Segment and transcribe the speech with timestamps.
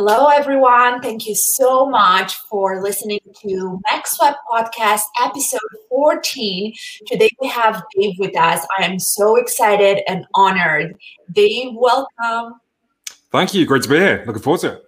[0.00, 1.02] Hello, everyone.
[1.02, 6.72] Thank you so much for listening to MaxWeb Podcast, episode 14.
[7.04, 8.64] Today we have Dave with us.
[8.78, 10.96] I am so excited and honored.
[11.32, 12.60] Dave, welcome.
[13.32, 13.66] Thank you.
[13.66, 14.22] Great to be here.
[14.24, 14.84] Looking forward to it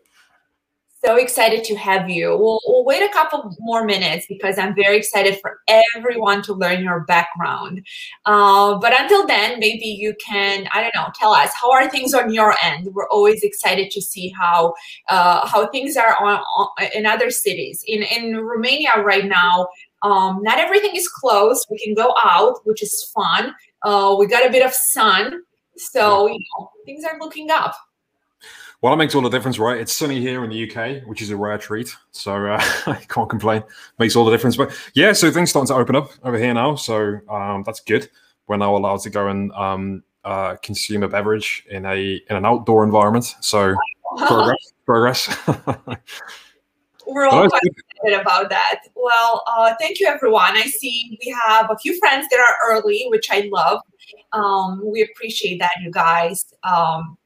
[1.05, 2.37] so excited to have you.
[2.37, 2.61] We'll,
[2.91, 5.61] wait a couple more minutes because I'm very excited for
[5.95, 7.87] everyone to learn your background.
[8.27, 12.15] Uh, but until then, maybe you can, I don't know, tell us how are things
[12.15, 12.89] on your end.
[12.93, 14.75] We're always excited to see how
[15.09, 17.85] uh, how things are on, on, in other cities.
[17.87, 19.69] In in Romania right now,
[20.03, 21.69] um, not everything is closed.
[21.71, 23.55] We can go out, which is fun.
[23.85, 25.43] Uh, we got a bit of sun,
[25.77, 27.77] so you know things are looking up.
[28.83, 29.79] Well, it makes all the difference, right?
[29.79, 31.95] It's sunny here in the UK, which is a rare treat.
[32.13, 33.63] So uh, I can't complain.
[33.99, 34.57] Makes all the difference.
[34.57, 36.77] But yeah, so things starting to open up over here now.
[36.77, 38.09] So um, that's good.
[38.47, 42.45] We're now allowed to go and um, uh, consume a beverage in a in an
[42.47, 43.37] outdoor environment.
[43.41, 43.75] So
[44.17, 45.39] progress, progress.
[47.07, 48.83] We're all quite excited about that.
[48.95, 50.57] Well, uh, thank you, everyone.
[50.57, 53.81] I see we have a few friends that are early, which I love.
[54.33, 56.55] Um, we appreciate that, you guys.
[56.63, 57.19] Um,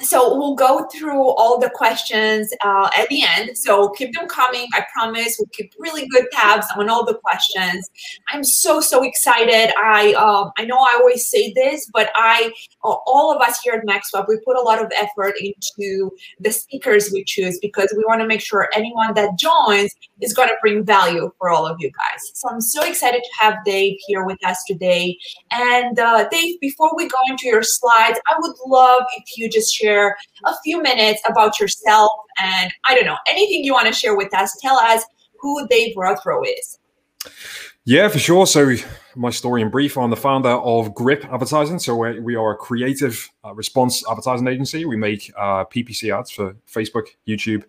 [0.00, 3.56] so we'll go through all the questions uh, at the end.
[3.56, 4.66] So keep them coming.
[4.72, 7.88] I promise we'll keep really good tabs on all the questions.
[8.28, 9.72] I'm so so excited.
[9.76, 12.52] I um, I know I always say this, but I
[12.84, 16.50] uh, all of us here at MaxWeb we put a lot of effort into the
[16.50, 20.56] speakers we choose because we want to make sure anyone that joins is going to
[20.60, 22.20] bring value for all of you guys.
[22.34, 25.16] So I'm so excited to have Dave here with us today.
[25.50, 29.74] And uh, Dave, before we go into your slides, I would love if you just
[29.84, 34.16] share a few minutes about yourself and I don't know, anything you want to share
[34.16, 34.56] with us.
[34.60, 35.04] Tell us
[35.38, 36.78] who Dave Rothrow is.
[37.84, 38.46] Yeah, for sure.
[38.46, 38.74] So,
[39.14, 41.78] my story in brief I'm the founder of Grip Advertising.
[41.78, 44.86] So, we are a creative uh, response advertising agency.
[44.86, 47.64] We make uh, PPC ads for Facebook, YouTube,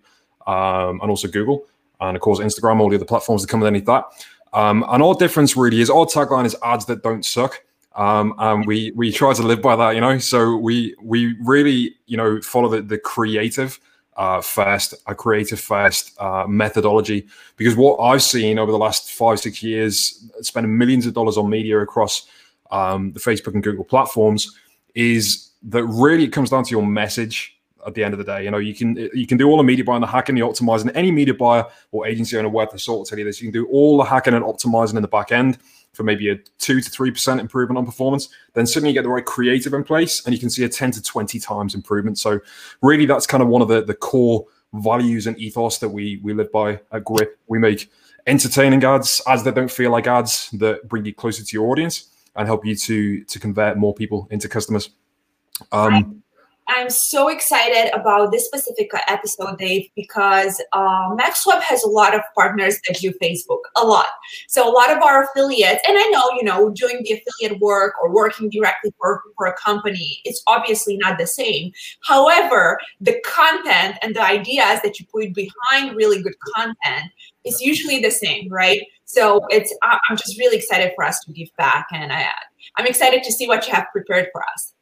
[0.47, 1.65] um, and also Google,
[1.99, 4.05] and of course, Instagram, all the other platforms that come underneath that.
[4.53, 7.61] Um, and our difference really is our tagline is ads that don't suck.
[7.95, 10.17] Um, and we we try to live by that, you know.
[10.17, 13.79] So we we really you know follow the, the creative
[14.17, 17.27] uh, first, a creative first uh, methodology.
[17.57, 21.49] Because what I've seen over the last five six years, spending millions of dollars on
[21.49, 22.27] media across
[22.71, 24.53] um, the Facebook and Google platforms,
[24.93, 27.57] is that really it comes down to your message
[27.87, 28.43] at the end of the day.
[28.43, 30.91] You know, you can you can do all the media buying, the hacking, the optimizing.
[30.95, 33.41] Any media buyer or agency owner worth the salt will tell you this.
[33.41, 35.59] You can do all the hacking and optimizing in the back end
[35.95, 39.09] for maybe a two to three percent improvement on performance, then suddenly you get the
[39.09, 42.17] right creative in place, and you can see a ten to twenty times improvement.
[42.17, 42.39] So
[42.81, 46.33] really, that's kind of one of the the core values and ethos that we we
[46.33, 47.39] live by at Grip.
[47.47, 47.89] We make
[48.27, 52.09] entertaining ads, ads that don't feel like ads, that bring you closer to your audience
[52.35, 54.89] and help you to to convert more people into customers.
[55.71, 56.23] Um,
[56.67, 62.21] I'm so excited about this specific episode, Dave, because uh, MaxWeb has a lot of
[62.35, 64.07] partners that do Facebook, a lot.
[64.47, 67.93] So a lot of our affiliates, and I know, you know, doing the affiliate work
[68.01, 71.71] or working directly for, for a company, it's obviously not the same.
[72.03, 77.11] However, the content and the ideas that you put behind really good content
[77.43, 78.81] is usually the same, right?
[79.05, 82.27] So it's I'm just really excited for us to give back, and I,
[82.77, 84.74] I'm excited to see what you have prepared for us.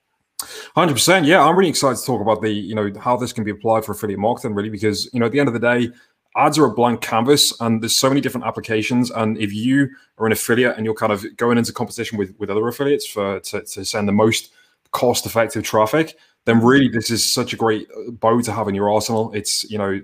[0.75, 1.25] Hundred percent.
[1.25, 3.85] Yeah, I'm really excited to talk about the you know how this can be applied
[3.85, 5.89] for affiliate marketing, really, because you know at the end of the day,
[6.35, 9.11] ads are a blank canvas, and there's so many different applications.
[9.11, 12.49] And if you are an affiliate and you're kind of going into competition with with
[12.49, 14.51] other affiliates for to, to send the most
[14.91, 16.15] cost effective traffic,
[16.45, 17.87] then really this is such a great
[18.19, 19.31] bow to have in your arsenal.
[19.33, 20.01] It's you know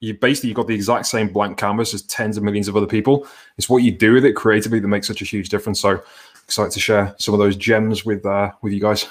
[0.00, 2.86] you basically you've got the exact same blank canvas as tens of millions of other
[2.86, 3.26] people.
[3.56, 5.80] It's what you do with it creatively that makes such a huge difference.
[5.80, 6.02] So
[6.44, 9.06] excited to share some of those gems with uh, with you guys.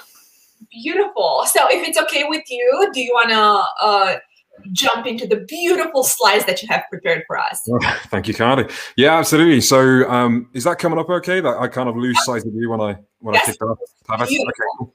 [0.70, 1.44] Beautiful.
[1.46, 4.16] So, if it's okay with you, do you want to uh,
[4.72, 7.68] jump into the beautiful slides that you have prepared for us?
[8.06, 8.66] Thank you, Carly.
[8.96, 9.60] Yeah, absolutely.
[9.60, 11.40] So, um, is that coming up okay?
[11.40, 13.48] That I kind of lose sight of you when I when yes.
[13.48, 13.78] I kick off.
[14.22, 14.44] Okay,
[14.78, 14.94] cool.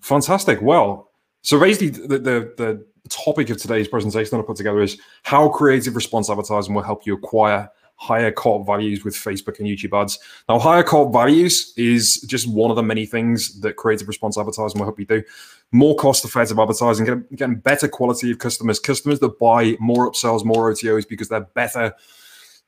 [0.00, 0.60] Fantastic.
[0.60, 1.10] Well,
[1.42, 5.48] so basically, the, the the topic of today's presentation that I put together is how
[5.48, 10.18] creative response advertising will help you acquire higher cart values with Facebook and YouTube ads.
[10.48, 14.78] Now, higher cart values is just one of the many things that creative response advertising
[14.78, 15.22] will help you do.
[15.72, 20.44] More cost effective advertising, getting, getting better quality of customers, customers that buy more upsells,
[20.44, 21.94] more OTOs because they're better,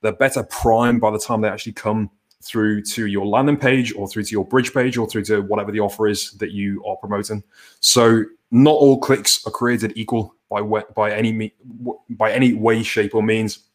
[0.00, 2.10] they're better primed by the time they actually come
[2.42, 5.72] through to your landing page or through to your bridge page or through to whatever
[5.72, 7.42] the offer is that you are promoting.
[7.80, 11.52] So not all clicks are created equal by by any
[12.10, 13.65] by any way, shape, or means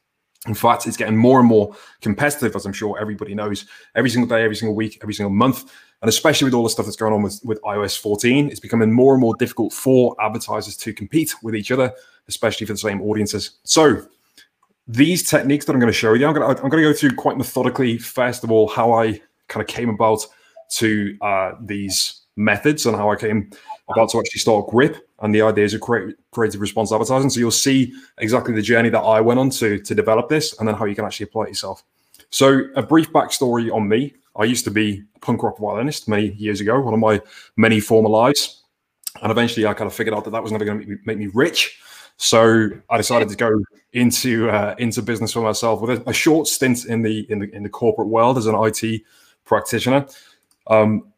[0.48, 3.66] In fact, it's getting more and more competitive, as I'm sure everybody knows,
[3.96, 5.72] every single day, every single week, every single month.
[6.02, 8.92] And especially with all the stuff that's going on with, with iOS 14, it's becoming
[8.92, 11.94] more and more difficult for advertisers to compete with each other,
[12.28, 13.60] especially for the same audiences.
[13.66, 14.04] So
[14.88, 16.98] these techniques that I'm going to show you, I'm going to, I'm going to go
[16.98, 20.26] through quite methodically, first of all, how I kind of came about
[20.78, 23.52] to uh, these methods and how I came
[23.90, 27.30] about to actually start Grip and the ideas of creative response advertising.
[27.30, 30.68] So you'll see exactly the journey that I went on to, to develop this and
[30.68, 31.84] then how you can actually apply it yourself.
[32.32, 34.16] So a brief backstory on me.
[34.36, 37.22] I used to be a punk rock violinist many years ago, one of my
[37.56, 38.64] many former lives.
[39.22, 41.04] And eventually I kind of figured out that that was never going to make me,
[41.06, 41.80] make me rich.
[42.18, 43.62] So I decided to go
[43.94, 47.54] into uh, into business for myself with a, a, short stint in the in the
[47.54, 49.02] in the corporate world as an IT
[49.44, 50.06] practitioner.
[50.68, 51.11] Um,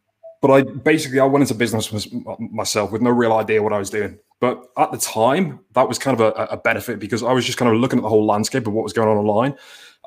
[0.44, 3.90] but I basically I went into business myself with no real idea what I was
[3.90, 4.20] doing.
[4.42, 7.58] But at the time, that was kind of a, a, benefit because I was just
[7.58, 9.56] kind of looking at the whole landscape of what was going on online.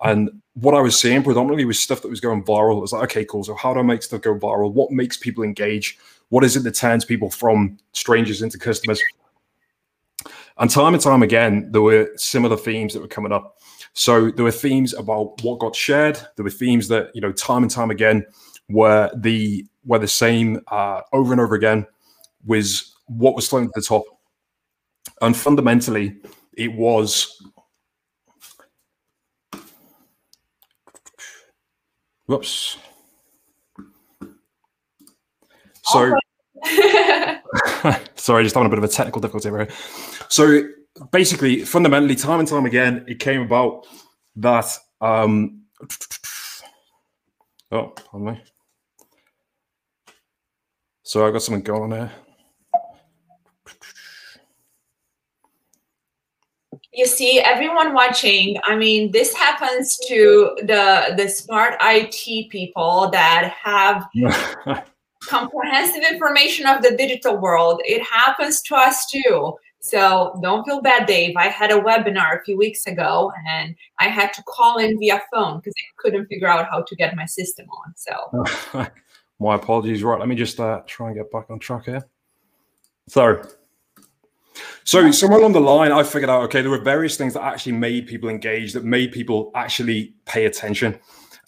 [0.03, 2.77] And what I was seeing predominantly was stuff that was going viral.
[2.77, 3.45] It was like, okay, cool.
[3.45, 4.71] So how do I make stuff go viral?
[4.75, 5.99] What makes people engage?
[6.29, 9.01] What is it that turns people from strangers into customers?
[10.59, 13.57] And time and time again, there were similar themes that were coming up.
[13.95, 16.19] So there were themes about what got shared.
[16.37, 18.27] There were themes that, you know, time and time again
[18.69, 21.87] were the were the same uh, over and over again
[22.45, 24.05] was what was floating to the top.
[25.21, 26.17] And fundamentally,
[26.57, 27.43] it was
[32.27, 32.77] whoops.
[35.85, 36.17] So
[38.17, 39.69] sorry, just having a bit of a technical difficulty here.
[40.29, 40.63] So
[41.13, 43.87] basically, fundamentally, time and time again, it came about
[44.37, 44.67] that
[45.01, 45.63] um
[47.73, 48.43] oh pardon me.
[51.07, 52.13] So I've got something going on here.
[56.93, 58.57] You see, everyone watching.
[58.65, 64.09] I mean, this happens to the the smart IT people that have
[65.23, 67.81] comprehensive information of the digital world.
[67.85, 69.55] It happens to us too.
[69.79, 71.37] So don't feel bad, Dave.
[71.37, 75.23] I had a webinar a few weeks ago and I had to call in via
[75.33, 77.95] phone because I couldn't figure out how to get my system on.
[77.95, 78.89] So
[79.39, 80.03] My apologies.
[80.03, 82.07] Right, let me just uh, try and get back on track here.
[83.09, 83.43] So,
[84.85, 87.73] so somewhere along the line, I figured out okay, there were various things that actually
[87.73, 90.99] made people engage, that made people actually pay attention,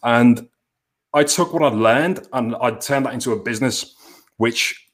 [0.02, 0.48] and
[1.14, 3.96] I took what I'd learned and I'd turned that into a business,
[4.36, 4.86] which.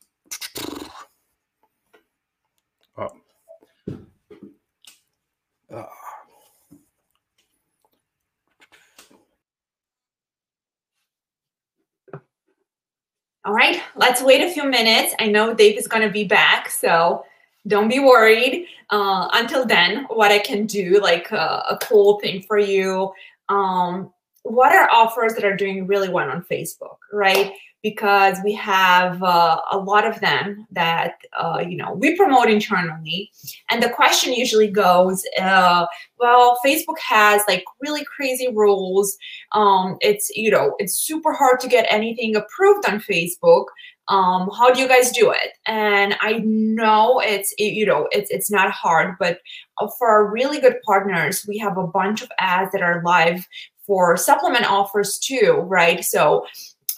[13.46, 15.14] All right, let's wait a few minutes.
[15.20, 17.26] I know Dave is to be back, so
[17.67, 18.67] don't be worried.
[18.88, 23.12] Uh, until then, what I can do, like uh, a cool thing for you,
[23.50, 24.11] um,
[24.44, 27.52] what are offers that are doing really well on Facebook, right?
[27.84, 33.31] because we have uh, a lot of them that uh, you know we promote internally.
[33.70, 35.87] And the question usually goes uh,
[36.19, 39.16] well facebook has like really crazy rules.
[39.52, 43.67] Um, it's you know it's super hard to get anything approved on facebook.
[44.08, 45.52] Um, how do you guys do it?
[45.67, 49.40] And i know it's you know it's it's not hard but
[49.78, 53.46] uh, for our really good partners we have a bunch of ads that are live
[53.87, 56.02] for supplement offers too right?
[56.05, 56.46] So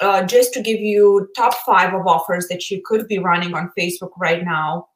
[0.00, 3.72] uh, just to give you top five of offers that you could be running on
[3.78, 4.88] Facebook right now.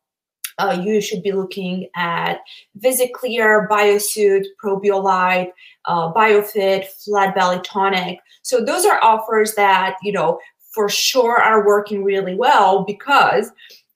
[0.59, 2.41] Uh, you should be looking at
[2.77, 5.51] Visit Biosuit, Probiolite,
[5.87, 8.19] uh, BioFit, Flat Belly Tonic.
[8.43, 10.39] So those are offers that, you know,
[10.75, 13.51] for sure are working really well because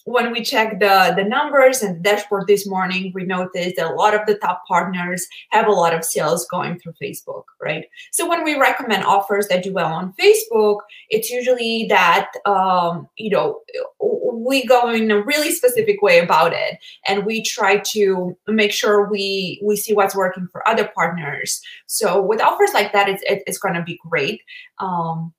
[0.04, 3.94] when we check the, the numbers and the dashboard this morning, we noticed that a
[3.94, 7.86] lot of the top partners have a lot of sales going through Facebook, right?
[8.12, 13.30] So when we recommend offers that do well on Facebook, it's usually that, um, you
[13.30, 13.60] know,
[13.98, 16.78] we go in a really specific way about it.
[17.06, 21.62] And we try to make sure we we see what's working for other partners.
[21.86, 24.42] So with offers like that it's it's going to be great.
[24.80, 25.32] Um,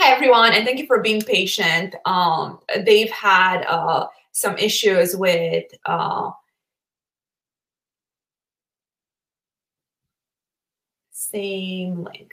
[0.00, 1.96] Hi, everyone, and thank you for being patient.
[2.04, 6.30] Um, they've had uh, some issues with uh,
[11.10, 12.32] same link.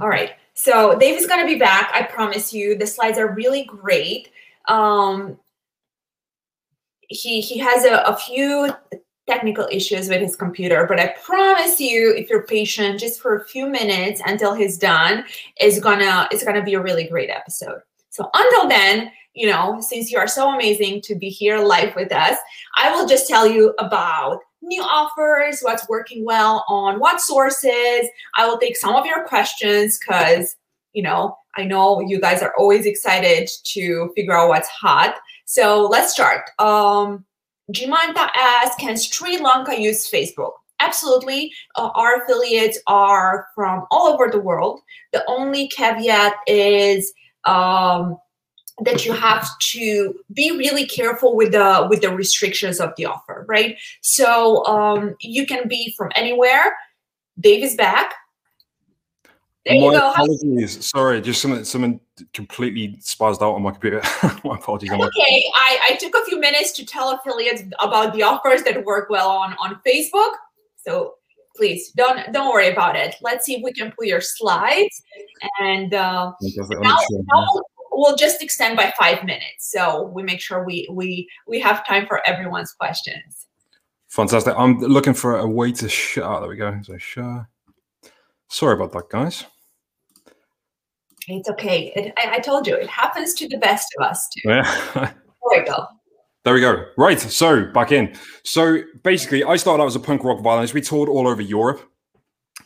[0.00, 1.90] All right, so Dave is going to be back.
[1.92, 2.78] I promise you.
[2.78, 4.30] The slides are really great.
[4.68, 5.36] Um,
[7.08, 8.72] he he has a, a few
[9.30, 13.44] technical issues with his computer, but I promise you, if you're patient just for a
[13.44, 15.24] few minutes until he's done,
[15.56, 17.80] it's gonna it's gonna be a really great episode.
[18.10, 22.12] So until then, you know, since you are so amazing to be here live with
[22.12, 22.36] us,
[22.76, 28.08] I will just tell you about new offers, what's working well on what sources.
[28.34, 30.56] I will take some of your questions because,
[30.92, 35.14] you know, I know you guys are always excited to figure out what's hot.
[35.44, 36.50] So let's start.
[36.58, 37.24] Um,
[37.72, 40.52] Jimanta asks, can Sri Lanka use Facebook?
[40.80, 41.52] Absolutely.
[41.76, 44.80] Uh, our affiliates are from all over the world.
[45.12, 47.12] The only caveat is
[47.44, 48.16] um,
[48.82, 53.44] that you have to be really careful with the with the restrictions of the offer,
[53.46, 53.76] right?
[54.00, 56.74] So um, you can be from anywhere.
[57.38, 58.14] Dave is back.
[59.70, 60.10] There my go.
[60.10, 60.88] apologies.
[60.88, 62.00] Sorry, just someone someone
[62.32, 64.02] completely spazzed out on my computer.
[64.44, 64.90] my apologies.
[64.90, 69.10] Okay, I, I took a few minutes to tell affiliates about the offers that work
[69.10, 70.32] well on on Facebook.
[70.76, 71.14] So
[71.56, 73.14] please don't don't worry about it.
[73.22, 75.02] Let's see if we can put your slides
[75.60, 76.96] and uh, now,
[77.32, 77.46] now
[77.92, 79.70] we'll just extend by five minutes.
[79.70, 83.46] So we make sure we we we have time for everyone's questions.
[84.08, 84.54] Fantastic.
[84.56, 86.24] I'm looking for a way to share.
[86.24, 86.80] Oh, there we go.
[86.82, 87.48] So share.
[88.48, 89.44] Sorry about that, guys.
[91.38, 91.92] It's okay.
[91.96, 94.48] It, I, I, told you it happens to the best of us too.
[94.48, 94.84] Yeah.
[94.94, 95.14] there
[95.50, 95.86] we go.
[96.44, 96.86] There we go.
[96.96, 97.20] Right.
[97.20, 98.14] So back in.
[98.44, 100.74] So basically, I started out as a punk rock violinist.
[100.74, 101.82] We toured all over Europe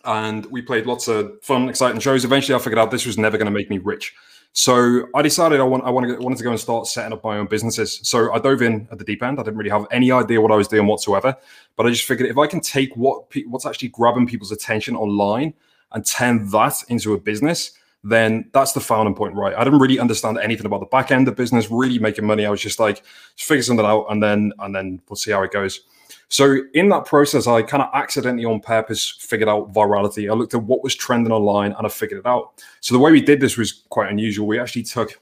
[0.04, 2.25] and we played lots of fun, exciting shows.
[2.25, 4.14] Eventually, I figured out this was never going to make me rich.
[4.56, 7.38] So I decided I, want, I wanted, wanted to go and start setting up my
[7.38, 7.99] own businesses.
[8.04, 9.40] So I dove in at the deep end.
[9.40, 11.37] I didn't really have any idea what I was doing whatsoever,
[11.75, 15.54] but I just figured if I can take what what's actually grabbing people's attention online
[15.90, 17.73] and turn that into a business,
[18.04, 19.54] then that's the founding point, right?
[19.56, 22.44] I didn't really understand anything about the back end of business, really making money.
[22.44, 23.02] I was just like,
[23.37, 25.80] figure something out, and then and then we'll see how it goes.
[26.28, 30.30] So in that process, I kind of accidentally on purpose figured out virality.
[30.30, 32.62] I looked at what was trending online and I figured it out.
[32.80, 34.46] So the way we did this was quite unusual.
[34.46, 35.20] We actually took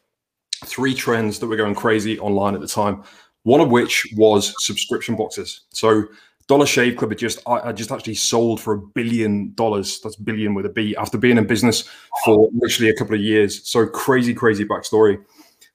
[0.65, 3.03] three trends that were going crazy online at the time.
[3.43, 5.63] One of which was subscription boxes.
[5.71, 6.05] So
[6.53, 10.01] Dollar Shave Club had just I just actually sold for a billion dollars.
[10.03, 11.89] That's billion with a B after being in business
[12.27, 13.67] for literally a couple of years.
[13.67, 15.17] So crazy, crazy backstory.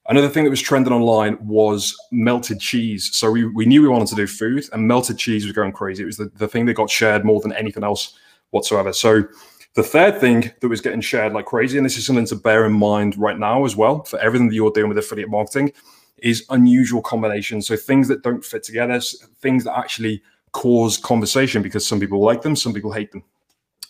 [0.06, 3.10] Another thing that was trending online was melted cheese.
[3.12, 6.04] So we, we knew we wanted to do food, and melted cheese was going crazy.
[6.04, 8.16] It was the, the thing that got shared more than anything else
[8.50, 8.92] whatsoever.
[8.92, 9.24] So
[9.74, 12.64] the third thing that was getting shared like crazy, and this is something to bear
[12.66, 15.72] in mind right now as well for everything that you're doing with affiliate marketing,
[16.18, 17.66] is unusual combinations.
[17.66, 19.00] So things that don't fit together,
[19.40, 20.22] things that actually
[20.58, 23.22] cause conversation because some people like them, some people hate them.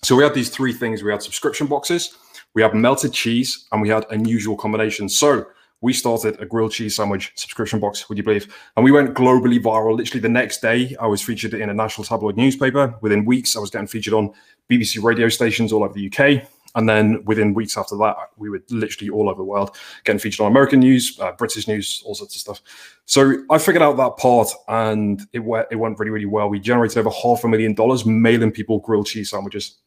[0.02, 1.02] So we had these three things.
[1.02, 2.14] We had subscription boxes,
[2.54, 5.16] we had melted cheese, and we had unusual combinations.
[5.16, 5.46] So
[5.80, 8.54] we started a grilled cheese sandwich subscription box, would you believe?
[8.76, 9.96] And we went globally viral.
[9.96, 12.94] Literally the next day, I was featured in a national tabloid newspaper.
[13.00, 14.34] Within weeks, I was getting featured on
[14.70, 16.46] BBC radio stations all over the UK.
[16.75, 20.44] And then within weeks after that, we were literally all over the world getting featured
[20.44, 22.62] on American news, uh, British news, all sorts of stuff.
[23.06, 26.48] So I figured out that part and it, went, it went really, really well.
[26.48, 29.78] We generated over half a million dollars mailing people grilled cheese sandwiches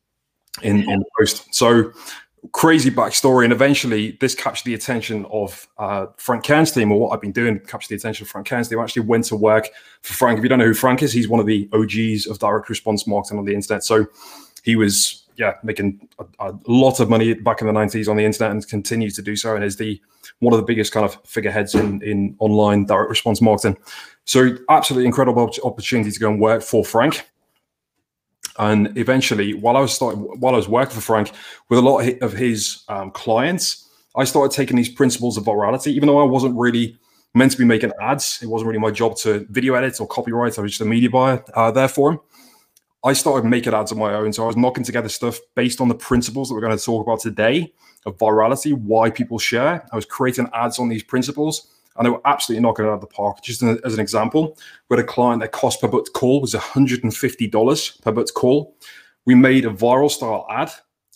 [0.63, 1.53] in, in the post.
[1.53, 1.93] So
[2.51, 3.43] crazy backstory.
[3.43, 7.31] And eventually, this captured the attention of uh, Frank Kern's team, or what I've been
[7.31, 8.79] doing captured the attention of Frank Kern's team.
[8.79, 9.69] Actually went to work
[10.01, 10.38] for Frank.
[10.38, 13.05] If you don't know who Frank is, he's one of the OGs of direct response
[13.05, 13.83] marketing on the internet.
[13.83, 14.07] So
[14.63, 18.24] he was, yeah, making a, a lot of money back in the 90s on the
[18.24, 19.55] internet and continues to do so.
[19.55, 20.00] And is the
[20.38, 23.75] one of the biggest kind of figureheads in, in online direct response marketing.
[24.25, 27.27] So, absolutely incredible opportunity to go and work for Frank.
[28.60, 31.31] And eventually, while I was starting, while I was working for Frank
[31.69, 35.88] with a lot of his um, clients, I started taking these principles of virality.
[35.88, 37.00] Even though I wasn't really
[37.33, 40.60] meant to be making ads, it wasn't really my job to video edit or copywrite.
[40.60, 42.19] I was just a media buyer uh, there for him.
[43.03, 44.31] I started making ads on my own.
[44.31, 47.05] So I was knocking together stuff based on the principles that we're going to talk
[47.05, 47.74] about today
[48.05, 49.86] of virality, why people share.
[49.91, 51.67] I was creating ads on these principles
[51.98, 53.41] and they were absolutely knocking it out of the park.
[53.43, 54.58] Just as an example,
[54.89, 58.75] we had a client that cost per booked call was $150 per booked call.
[59.25, 60.72] We made a viral style ad,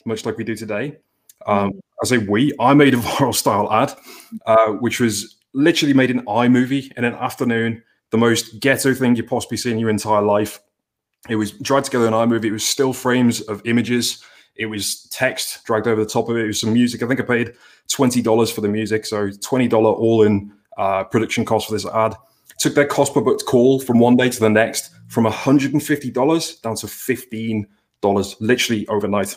[0.06, 0.98] much like we do today.
[1.46, 3.94] Um, I say we, I made a viral style ad,
[4.46, 9.24] uh, which was literally made in iMovie in an afternoon, the most ghetto thing you
[9.24, 10.60] possibly see in your entire life.
[11.30, 12.46] It was dragged together in iMovie.
[12.46, 14.24] It was still frames of images.
[14.56, 16.44] It was text dragged over the top of it.
[16.44, 17.04] It was some music.
[17.04, 17.54] I think I paid
[17.90, 19.06] $20 for the music.
[19.06, 22.16] So $20 all in uh, production cost for this ad.
[22.60, 26.76] Took their cost per booked call from one day to the next from $150 down
[26.76, 29.36] to $15, literally overnight.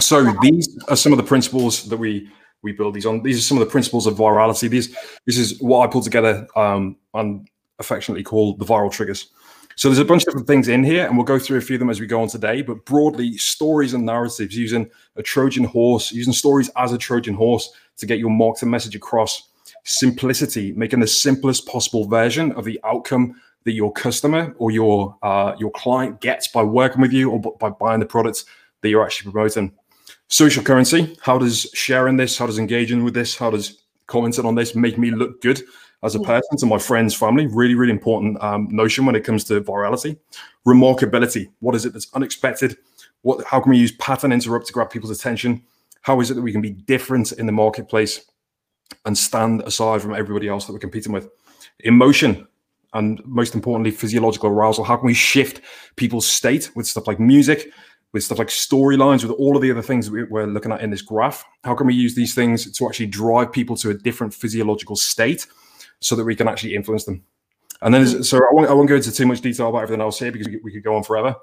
[0.00, 2.28] So these are some of the principles that we
[2.62, 3.22] we build these on.
[3.22, 4.68] These are some of the principles of virality.
[4.68, 7.46] These this is what I pulled together um, and
[7.78, 9.28] affectionately call the viral triggers.
[9.76, 11.76] So there's a bunch of different things in here, and we'll go through a few
[11.76, 12.62] of them as we go on today.
[12.62, 17.70] But broadly, stories and narratives using a Trojan horse, using stories as a Trojan horse
[17.96, 19.48] to get your marketing message across.
[19.84, 25.54] Simplicity, making the simplest possible version of the outcome that your customer or your uh,
[25.58, 28.44] your client gets by working with you or by buying the products
[28.80, 29.72] that you're actually promoting.
[30.28, 34.54] Social currency, how does sharing this, how does engaging with this, how does commenting on
[34.54, 35.62] this make me look good
[36.04, 37.46] as a person to my friends, family.
[37.46, 40.18] Really, really important um, notion when it comes to virality.
[40.66, 41.50] Remarkability.
[41.60, 42.76] What is it that's unexpected?
[43.22, 43.44] What?
[43.46, 45.62] How can we use pattern interrupt to grab people's attention?
[46.02, 48.26] How is it that we can be different in the marketplace
[49.06, 51.30] and stand aside from everybody else that we're competing with?
[51.80, 52.46] Emotion.
[52.92, 54.84] And most importantly, physiological arousal.
[54.84, 55.62] How can we shift
[55.96, 57.72] people's state with stuff like music,
[58.12, 60.90] with stuff like storylines, with all of the other things that we're looking at in
[60.90, 61.44] this graph?
[61.64, 65.46] How can we use these things to actually drive people to a different physiological state
[66.04, 67.24] so that we can actually influence them?
[67.82, 70.18] And then, so I won't, I won't go into too much detail about everything else
[70.18, 71.34] here because we could go on forever.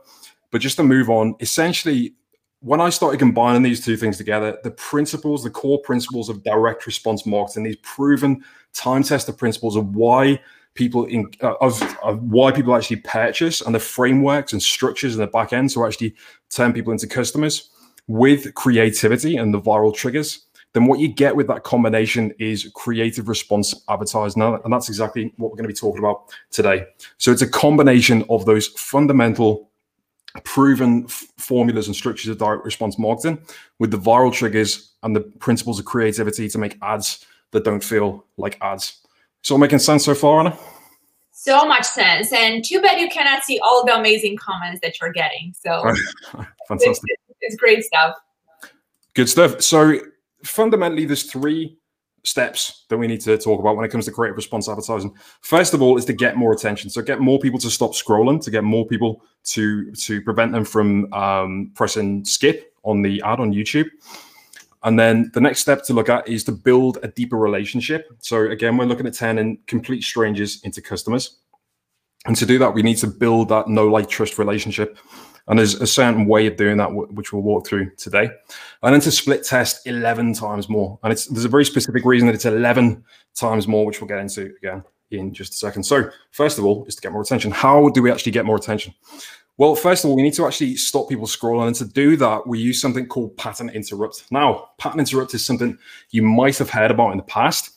[0.52, 2.14] But just to move on, essentially,
[2.60, 6.86] when I started combining these two things together, the principles, the core principles of direct
[6.86, 10.40] response marketing, these proven time tested principles of why
[10.76, 15.22] people in uh, of, of, why people actually purchase and the frameworks and structures in
[15.22, 16.16] the back end to actually
[16.50, 17.72] turn people into customers
[18.08, 23.28] with creativity and the viral triggers then what you get with that combination is creative
[23.28, 26.86] response advertising and that's exactly what we're going to be talking about today
[27.18, 29.70] so it's a combination of those fundamental
[30.44, 33.38] proven formulas and structures of direct response marketing
[33.80, 38.26] with the viral triggers and the principles of creativity to make ads that don't feel
[38.38, 39.02] like ads
[39.42, 40.58] it's all making sense so far, Anna?
[41.32, 42.32] So much sense.
[42.32, 45.54] And too bad you cannot see all the amazing comments that you're getting.
[45.60, 45.82] So
[46.68, 47.04] fantastic.
[47.28, 48.18] It's, it's great stuff.
[49.16, 49.62] Good stuff.
[49.62, 50.00] So
[50.44, 51.78] fundamentally, there's three
[52.24, 55.14] steps that we need to talk about when it comes to creative response advertising.
[55.42, 56.90] First of all, is to get more attention.
[56.90, 60.66] So get more people to stop scrolling, to get more people to to prevent them
[60.66, 63.88] from um, pressing skip on the ad on YouTube.
[64.84, 68.12] And then the next step to look at is to build a deeper relationship.
[68.20, 71.38] So again, we're looking at turning complete strangers into customers.
[72.26, 74.98] And to do that, we need to build that know like trust relationship.
[75.52, 78.30] And there's a certain way of doing that, which we'll walk through today.
[78.84, 80.98] And then to split test 11 times more.
[81.04, 83.04] And there's a very specific reason that it's 11
[83.36, 85.84] times more, which we'll get into again in just a second.
[85.84, 87.52] So first of all, is to get more attention.
[87.52, 88.94] How do we actually get more attention?
[89.58, 91.68] Well, first of all, we need to actually stop people scrolling.
[91.68, 94.32] And to do that, we use something called pattern interrupt.
[94.32, 95.78] Now, pattern interrupt is something
[96.12, 97.72] you might have heard about in the past.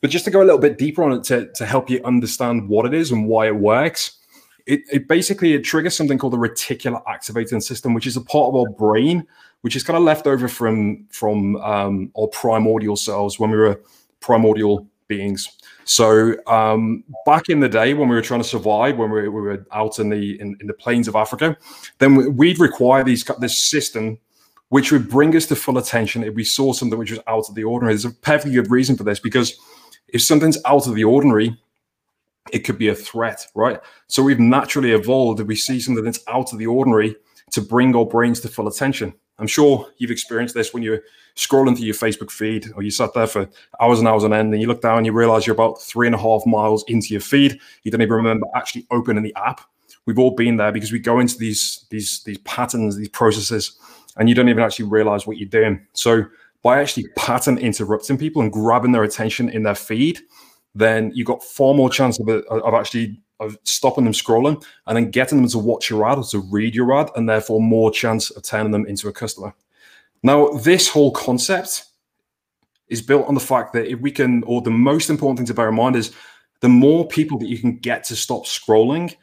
[0.00, 2.68] But just to go a little bit deeper on it to, to help you understand
[2.68, 4.18] what it is and why it works,
[4.66, 8.48] it, it basically it triggers something called the reticular activating system, which is a part
[8.48, 9.26] of our brain,
[9.62, 13.80] which is kind of left over from, from um, our primordial cells when we were
[14.20, 15.48] primordial beings.
[15.84, 19.40] So um, back in the day when we were trying to survive, when we, we
[19.40, 21.56] were out in the in, in, the plains of Africa,
[21.98, 24.18] then we'd require these this system,
[24.68, 27.54] which would bring us to full attention if we saw something which was out of
[27.54, 27.94] the ordinary.
[27.94, 29.58] There's a perfectly good reason for this because
[30.08, 31.58] if something's out of the ordinary,
[32.50, 33.78] it could be a threat, right?
[34.08, 37.14] So we've naturally evolved if we see something that's out of the ordinary
[37.52, 39.14] to bring our brains to full attention.
[39.38, 41.02] I'm sure you've experienced this when you're
[41.36, 43.48] scrolling through your Facebook feed or you sat there for
[43.80, 46.06] hours and hours on end and you look down and you realize you're about three
[46.06, 47.58] and a half miles into your feed.
[47.82, 49.60] You don't even remember actually opening the app.
[50.06, 53.78] We've all been there because we go into these these these patterns, these processes,
[54.16, 55.86] and you don't even actually realize what you're doing.
[55.92, 56.24] So
[56.62, 60.20] by actually pattern interrupting people and grabbing their attention in their feed,
[60.74, 64.96] then you've got far more chance of, uh, of actually of stopping them scrolling and
[64.96, 67.90] then getting them to watch your ad or to read your ad, and therefore more
[67.90, 69.52] chance of turning them into a customer.
[70.22, 71.84] Now, this whole concept
[72.88, 75.54] is built on the fact that if we can, or the most important thing to
[75.54, 76.12] bear in mind is
[76.60, 79.16] the more people that you can get to stop scrolling,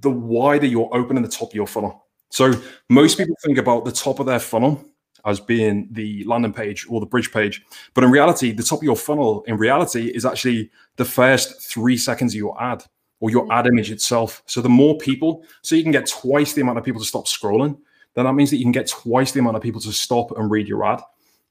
[0.00, 2.06] the wider you're opening the top of your funnel.
[2.30, 2.54] So
[2.88, 4.82] most people think about the top of their funnel
[5.24, 7.64] as being the landing page or the bridge page.
[7.94, 11.96] But in reality, the top of your funnel in reality is actually the first three
[11.96, 12.84] seconds of your ad
[13.20, 13.52] or your mm-hmm.
[13.52, 14.42] ad image itself.
[14.46, 17.26] So the more people, so you can get twice the amount of people to stop
[17.26, 17.78] scrolling,
[18.14, 20.50] then that means that you can get twice the amount of people to stop and
[20.50, 21.00] read your ad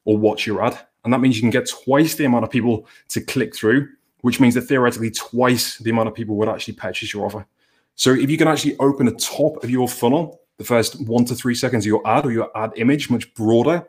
[0.05, 0.77] or watch your ad.
[1.03, 3.87] And that means you can get twice the amount of people to click through,
[4.19, 7.47] which means that theoretically twice the amount of people would actually purchase your offer.
[7.95, 11.33] So if you can actually open the top of your funnel, the first one to
[11.33, 13.83] three seconds of your ad or your ad image much broader,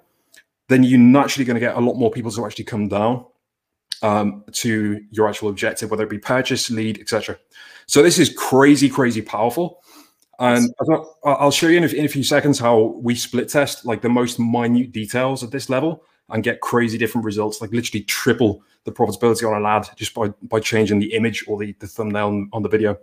[0.68, 3.26] then you're naturally going to get a lot more people to actually come down
[4.00, 7.36] um, to your actual objective, whether it be purchase, lead, etc.
[7.84, 9.82] So this is crazy, crazy powerful.
[10.38, 10.74] And
[11.24, 14.08] I'll show you in a, in a, few seconds how we split test like the
[14.08, 18.92] most minute details at this level and get crazy different results, like literally triple the
[18.92, 22.48] profitability on an ad just by, by changing the image or the, the thumbnail on,
[22.54, 22.96] on the video.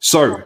[0.00, 0.42] So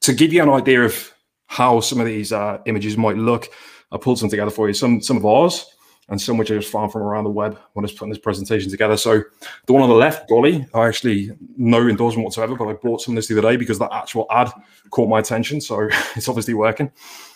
[0.00, 1.12] to give you an idea of
[1.50, 3.48] how some of these uh, images might look,
[3.90, 4.72] I pulled some together for you.
[4.72, 5.66] Some some of ours
[6.08, 8.20] and some which I just found from around the web when I was putting this
[8.20, 8.96] presentation together.
[8.96, 9.24] So
[9.66, 13.14] the one on the left, Golly, I actually no endorsement whatsoever, but I bought some
[13.14, 14.52] of this the other day because that actual ad
[14.90, 15.60] caught my attention.
[15.60, 16.92] So it's obviously working.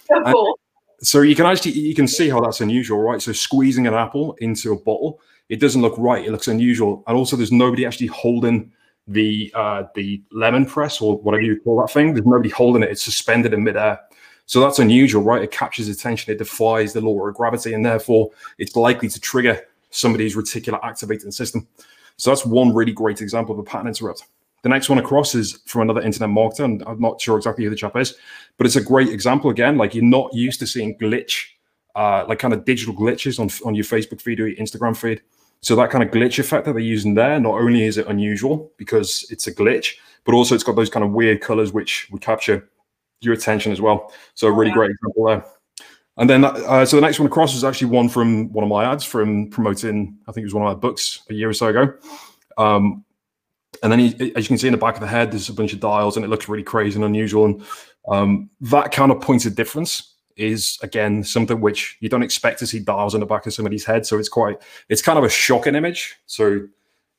[0.06, 0.58] So cool.
[1.00, 3.20] so you can actually you can see how that's unusual, right?
[3.20, 6.24] So squeezing an apple into a bottle, it doesn't look right.
[6.24, 8.70] It looks unusual, and also there's nobody actually holding
[9.06, 12.14] the uh, the lemon press or whatever you call that thing.
[12.14, 12.90] There's nobody holding it.
[12.90, 14.00] It's suspended in midair.
[14.46, 15.42] So that's unusual, right?
[15.42, 16.32] It captures attention.
[16.32, 21.30] It defies the law of gravity, and therefore it's likely to trigger somebody's reticular activating
[21.30, 21.66] system.
[22.16, 24.24] So that's one really great example of a pattern interrupt.
[24.62, 27.70] The next one across is from another internet marketer, and I'm not sure exactly who
[27.70, 28.14] the chap is,
[28.56, 29.76] but it's a great example again.
[29.76, 31.44] Like you're not used to seeing glitch,
[31.94, 35.22] uh, like kind of digital glitches on on your Facebook feed or your Instagram feed.
[35.64, 38.70] So that kind of glitch effect that they're using there, not only is it unusual
[38.76, 42.20] because it's a glitch, but also it's got those kind of weird colors which would
[42.20, 42.68] capture
[43.20, 44.12] your attention as well.
[44.34, 45.44] So a really great example there.
[46.18, 48.84] And then, uh, so the next one across was actually one from one of my
[48.84, 51.68] ads from promoting, I think it was one of my books a year or so
[51.68, 51.94] ago.
[52.58, 53.02] Um,
[53.82, 55.54] and then, he, as you can see in the back of the head, there's a
[55.54, 57.46] bunch of dials and it looks really crazy and unusual.
[57.46, 57.62] And
[58.06, 62.66] um, that kind of point of difference is, again, something which you don't expect to
[62.66, 64.06] see dials on the back of somebody's head.
[64.06, 66.16] So it's quite, it's kind of a shocking image.
[66.26, 66.66] So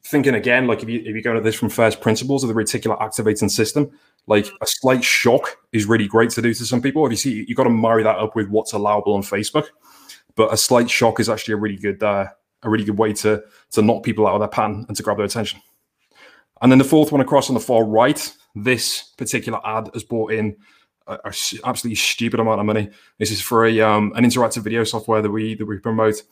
[0.03, 2.55] thinking again, like if you, if you go to this from first principles of the
[2.55, 3.91] reticular activating system,
[4.27, 7.05] like a slight shock is really great to do to some people.
[7.05, 9.67] If you see, you got to marry that up with what's allowable on Facebook.
[10.35, 12.27] But a slight shock is actually a really good, uh,
[12.63, 15.17] a really good way to to knock people out of their pan and to grab
[15.17, 15.61] their attention.
[16.61, 20.31] And then the fourth one across on the far right, this particular ad has brought
[20.33, 20.57] in
[21.07, 22.89] a, a absolutely stupid amount of money.
[23.17, 26.23] This is for a um, an interactive video software that we that we promote,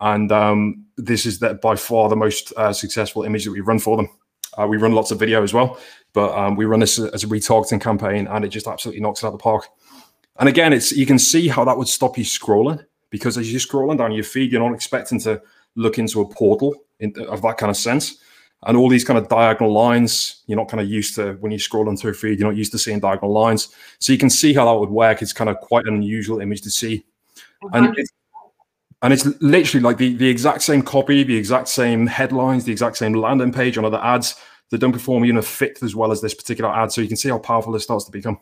[0.00, 3.78] and um, this is that by far the most uh, successful image that we run
[3.78, 4.08] for them.
[4.56, 5.78] Uh, we run lots of video as well,
[6.12, 9.26] but um, we run this as a retargeting campaign, and it just absolutely knocks it
[9.26, 9.68] out of the park.
[10.38, 13.60] And again, it's you can see how that would stop you scrolling because as you're
[13.60, 15.40] scrolling down your feed, you're not expecting to
[15.74, 18.18] look into a portal in, of that kind of sense.
[18.66, 21.58] And all these kind of diagonal lines, you're not kind of used to when you
[21.58, 23.68] scroll into a feed, you're not used to seeing diagonal lines.
[24.00, 25.22] So you can see how that would work.
[25.22, 27.04] It's kind of quite an unusual image to see.
[27.72, 28.10] And it's,
[29.02, 32.96] and it's literally like the, the exact same copy, the exact same headlines, the exact
[32.96, 34.34] same landing page on other ads
[34.70, 36.90] that don't perform even a fifth as well as this particular ad.
[36.90, 38.40] So you can see how powerful this starts to become.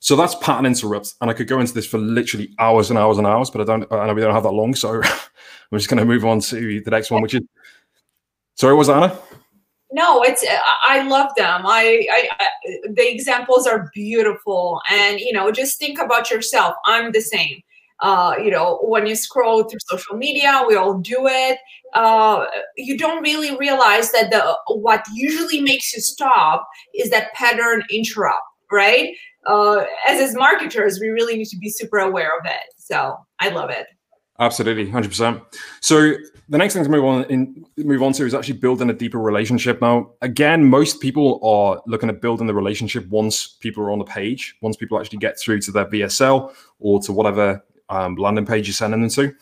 [0.00, 3.18] So that's pattern interrupt, and I could go into this for literally hours and hours
[3.18, 3.92] and hours, but I don't.
[3.92, 5.02] I know we don't have that long, so
[5.72, 7.42] I'm just going to move on to the next one, which is.
[8.60, 9.18] Sorry, was Anna?
[9.90, 10.44] No, it's.
[10.84, 11.62] I love them.
[11.64, 12.48] I, I, I,
[12.92, 16.74] the examples are beautiful, and you know, just think about yourself.
[16.84, 17.62] I'm the same.
[18.00, 21.56] Uh, you know, when you scroll through social media, we all do it.
[21.94, 22.44] Uh,
[22.76, 28.44] you don't really realize that the what usually makes you stop is that pattern interrupt,
[28.70, 29.16] right?
[29.46, 32.74] Uh, as as marketers, we really need to be super aware of it.
[32.76, 33.86] So I love it.
[34.40, 35.42] Absolutely, hundred percent.
[35.80, 36.14] So
[36.48, 39.18] the next thing to move on in, move on to is actually building a deeper
[39.18, 39.82] relationship.
[39.82, 44.04] Now, again, most people are looking at building the relationship once people are on the
[44.04, 48.66] page, once people actually get through to their VSL or to whatever um, landing page
[48.66, 49.34] you're sending them to.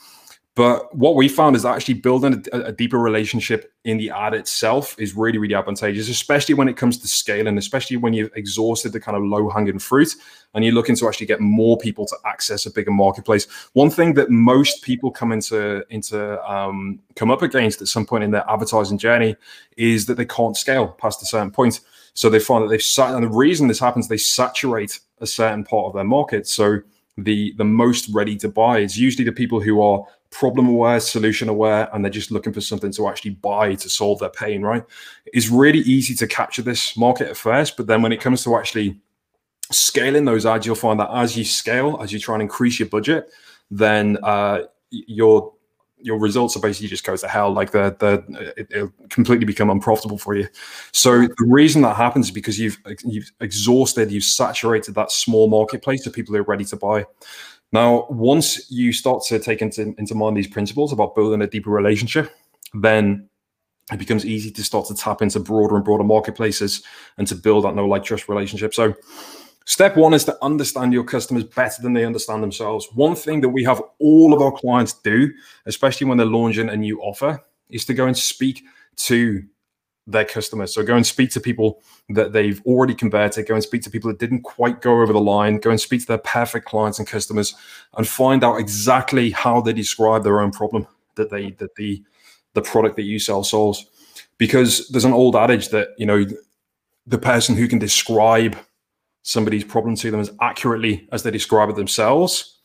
[0.58, 4.98] But what we found is actually building a, a, deeper relationship in the ad itself
[4.98, 8.98] is really, really advantageous, especially when it comes to scaling, especially when you've exhausted the
[8.98, 10.16] kind of low hanging fruit
[10.54, 13.46] and you're looking to actually get more people to access a bigger marketplace.
[13.74, 18.24] One thing that most people come into into um, come up against at some point
[18.24, 19.36] in their advertising journey
[19.76, 21.78] is that they can't scale past a certain point.
[22.14, 25.62] So they find that they've sat, and the reason this happens, they saturate a certain
[25.62, 26.48] part of their market.
[26.48, 26.80] So
[27.16, 31.48] the the most ready to buy is usually the people who are problem aware solution
[31.48, 34.84] aware and they're just looking for something to actually buy to solve their pain right
[35.26, 38.54] it's really easy to capture this market at first but then when it comes to
[38.54, 39.00] actually
[39.72, 42.88] scaling those ads you'll find that as you scale as you try and increase your
[42.88, 43.30] budget
[43.70, 44.60] then uh,
[44.90, 45.52] your
[46.00, 47.52] your results are basically just goes to hell.
[47.52, 50.48] Like the the it, will completely become unprofitable for you.
[50.92, 56.06] So the reason that happens is because you've you've exhausted, you've saturated that small marketplace
[56.06, 57.06] of people who are ready to buy.
[57.72, 61.70] Now, once you start to take into into mind these principles about building a deeper
[61.70, 62.34] relationship,
[62.74, 63.28] then
[63.92, 66.82] it becomes easy to start to tap into broader and broader marketplaces
[67.16, 68.74] and to build that know like trust relationship.
[68.74, 68.94] So
[69.68, 72.88] Step one is to understand your customers better than they understand themselves.
[72.94, 75.30] One thing that we have all of our clients do,
[75.66, 78.64] especially when they're launching a new offer, is to go and speak
[78.96, 79.44] to
[80.08, 80.72] their customers.
[80.72, 84.08] So go and speak to people that they've already converted, go and speak to people
[84.08, 87.06] that didn't quite go over the line, go and speak to their perfect clients and
[87.06, 87.54] customers
[87.96, 92.02] and find out exactly how they describe their own problem that they that the
[92.54, 93.86] the product that you sell solves.
[94.38, 96.24] Because there's an old adage that, you know,
[97.06, 98.56] the person who can describe
[99.22, 102.57] somebody's problem to them as accurately as they describe it themselves,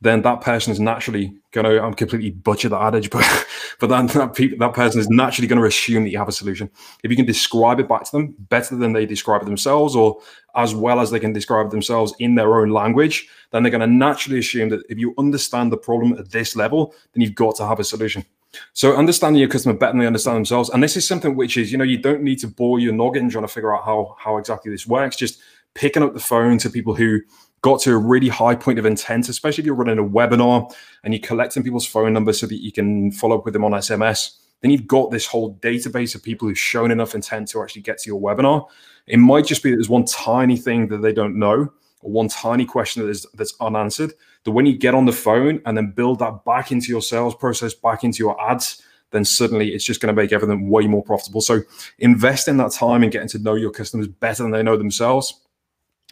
[0.00, 3.46] then that person is naturally going to, I'm completely butcher the adage, but,
[3.78, 6.32] but that, that, people, that person is naturally going to assume that you have a
[6.32, 6.70] solution.
[7.04, 10.20] If you can describe it back to them better than they describe it themselves, or
[10.54, 13.80] as well as they can describe it themselves in their own language, then they're going
[13.80, 17.54] to naturally assume that if you understand the problem at this level, then you've got
[17.56, 18.24] to have a solution.
[18.72, 20.70] So understanding your customer better than they understand themselves.
[20.70, 23.30] And this is something which is, you know, you don't need to bore your noggin
[23.30, 25.14] trying to figure out how, how exactly this works.
[25.14, 25.40] Just
[25.74, 27.20] picking up the phone to people who
[27.62, 30.72] got to a really high point of intent, especially if you're running a webinar
[31.04, 33.72] and you're collecting people's phone numbers so that you can follow up with them on
[33.72, 37.82] SMS, then you've got this whole database of people who've shown enough intent to actually
[37.82, 38.66] get to your webinar.
[39.06, 42.28] It might just be that there's one tiny thing that they don't know or one
[42.28, 44.12] tiny question that is that's unanswered.
[44.44, 47.34] That when you get on the phone and then build that back into your sales
[47.34, 51.02] process, back into your ads, then suddenly it's just going to make everything way more
[51.02, 51.40] profitable.
[51.40, 51.60] So
[51.98, 55.40] invest in that time and getting to know your customers better than they know themselves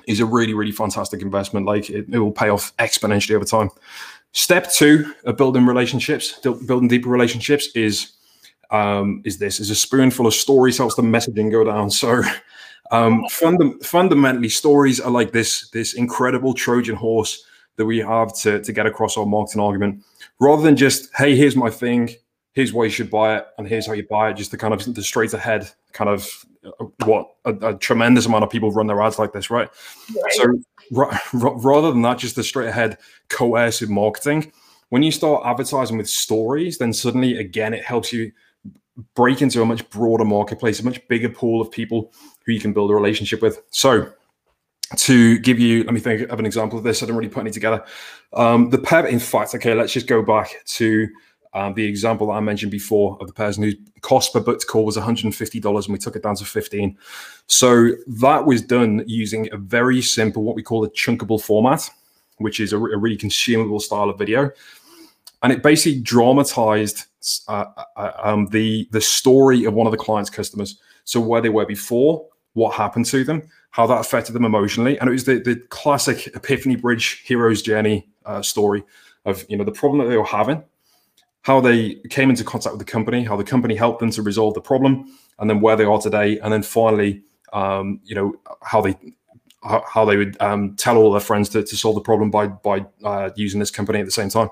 [0.07, 1.67] is a really, really fantastic investment.
[1.67, 3.71] Like it, it will pay off exponentially over time.
[4.33, 8.13] Step two of building relationships, building deeper relationships is
[8.71, 11.91] um, is this is a spoonful of stories helps the messaging go down.
[11.91, 12.23] So
[12.91, 17.43] um, funda- fundamentally, stories are like this this incredible Trojan horse
[17.77, 20.05] that we have to to get across our marketing argument,
[20.41, 22.11] rather than just hey, here's my thing,
[22.53, 24.35] here's why you should buy it, and here's how you buy it.
[24.35, 26.29] Just the kind of the straight ahead kind of
[27.05, 29.69] what a, a, tremendous amount of people run their ads like this, right?
[30.15, 30.33] right.
[30.33, 30.59] So
[30.97, 34.53] r- r- rather than that, just the straight ahead coercive marketing,
[34.91, 38.33] when you start advertising with stories, then suddenly again it helps you
[39.15, 42.13] break into a much broader marketplace, a much bigger pool of people
[42.45, 43.63] who you can build a relationship with.
[43.71, 44.11] So
[44.97, 47.03] to give you, let me think of an example of this.
[47.03, 47.85] I didn't really put any together.
[48.33, 51.09] Um, the pep, in fact, okay, let's just go back to
[51.59, 54.97] um, the example I mentioned before of the person whose cost per booked call was
[54.97, 56.97] $150 and we took it down to 15.
[57.49, 61.91] So that was done using a very simple, what we call a chunkable format,
[62.37, 64.53] which is a, a really consumable style of video.
[65.43, 67.07] And it basically dramatized
[67.49, 70.79] uh, uh, uh, um, the, the story of one of the client's customers.
[71.03, 74.97] So where they were before, what happened to them, how that affected them emotionally.
[75.01, 78.85] And it was the, the classic Epiphany Bridge hero's journey uh, story
[79.25, 80.63] of, you know, the problem that they were having
[81.43, 84.55] how they came into contact with the company, how the company helped them to resolve
[84.55, 85.07] the problem,
[85.39, 87.23] and then where they are today, and then finally,
[87.53, 88.97] um, you know, how they
[89.65, 92.85] how, they would um, tell all their friends to, to solve the problem by by
[93.05, 94.49] uh, using this company at the same time.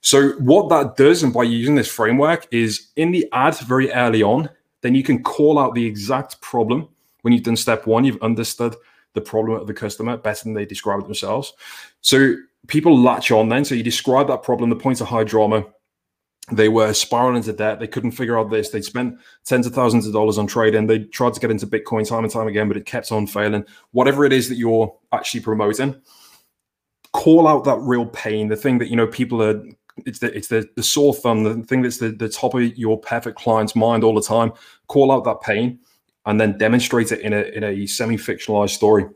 [0.00, 4.22] So what that does, and by using this framework, is in the ad very early
[4.22, 6.88] on, then you can call out the exact problem
[7.22, 8.04] when you've done step one.
[8.04, 8.74] You've understood
[9.14, 11.52] the problem of the customer better than they describe it themselves.
[12.00, 12.34] So
[12.66, 13.64] people latch on then.
[13.64, 15.64] So you describe that problem, the points of high drama,
[16.50, 17.78] they were spiraling into debt.
[17.78, 18.70] They couldn't figure out this.
[18.70, 20.86] They'd spent tens of thousands of dollars on trading.
[20.86, 23.64] They tried to get into Bitcoin time and time again, but it kept on failing.
[23.92, 26.00] Whatever it is that you're actually promoting,
[27.12, 29.62] call out that real pain, the thing that you know people are.
[30.06, 33.00] It's the it's the, the sore thumb, the thing that's the, the top of your
[33.00, 34.52] perfect client's mind all the time.
[34.86, 35.80] Call out that pain,
[36.24, 39.06] and then demonstrate it in a in a semi fictionalized story.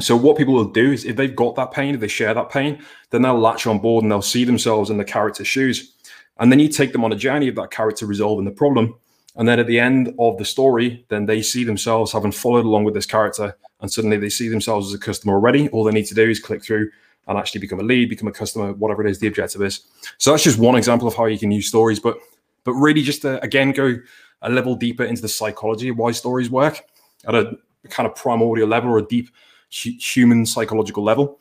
[0.00, 2.50] So what people will do is if they've got that pain, if they share that
[2.50, 5.93] pain, then they'll latch on board and they'll see themselves in the character's shoes
[6.38, 8.94] and then you take them on a journey of that character resolving the problem.
[9.36, 12.84] And then at the end of the story, then they see themselves having followed along
[12.84, 13.56] with this character.
[13.80, 15.68] And suddenly they see themselves as a customer already.
[15.70, 16.90] All they need to do is click through
[17.26, 19.80] and actually become a lead, become a customer, whatever it is the objective is.
[20.18, 21.98] So that's just one example of how you can use stories.
[21.98, 22.18] But
[22.64, 23.96] but really just to again go
[24.42, 26.80] a level deeper into the psychology of why stories work
[27.26, 27.56] at a
[27.88, 29.30] kind of primordial level or a deep
[29.82, 31.40] hu- human psychological level.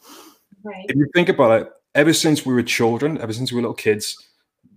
[0.63, 0.85] Right.
[0.87, 3.75] If you think about it, ever since we were children, ever since we were little
[3.75, 4.17] kids,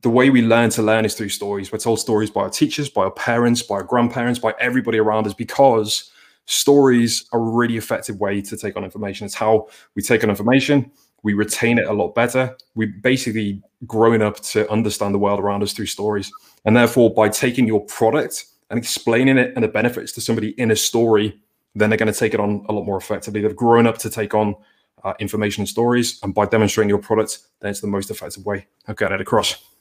[0.03, 1.73] the way we learn to learn is through stories.
[1.73, 5.27] We're told stories by our teachers, by our parents, by our grandparents, by everybody around
[5.27, 6.11] us because
[6.47, 9.25] stories are a really effective way to take on information.
[9.25, 10.91] It's how we take on information,
[11.23, 12.57] we retain it a lot better.
[12.77, 16.31] We basically growing up to understand the world around us through stories.
[16.65, 20.71] And therefore, by taking your product and explaining it and the benefits to somebody in
[20.71, 21.41] a story,
[21.75, 23.41] then they're going to take it on a lot more effectively.
[23.41, 24.55] They've grown up to take on
[25.03, 26.21] uh, information and stories.
[26.23, 29.76] And by demonstrating your product, then it's the most effective way of getting it across.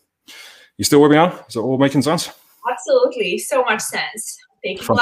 [0.77, 1.31] You still with me on?
[1.47, 2.29] Is it all making sense?
[2.69, 3.37] Absolutely.
[3.37, 4.37] So much sense.
[4.63, 4.97] Thank you.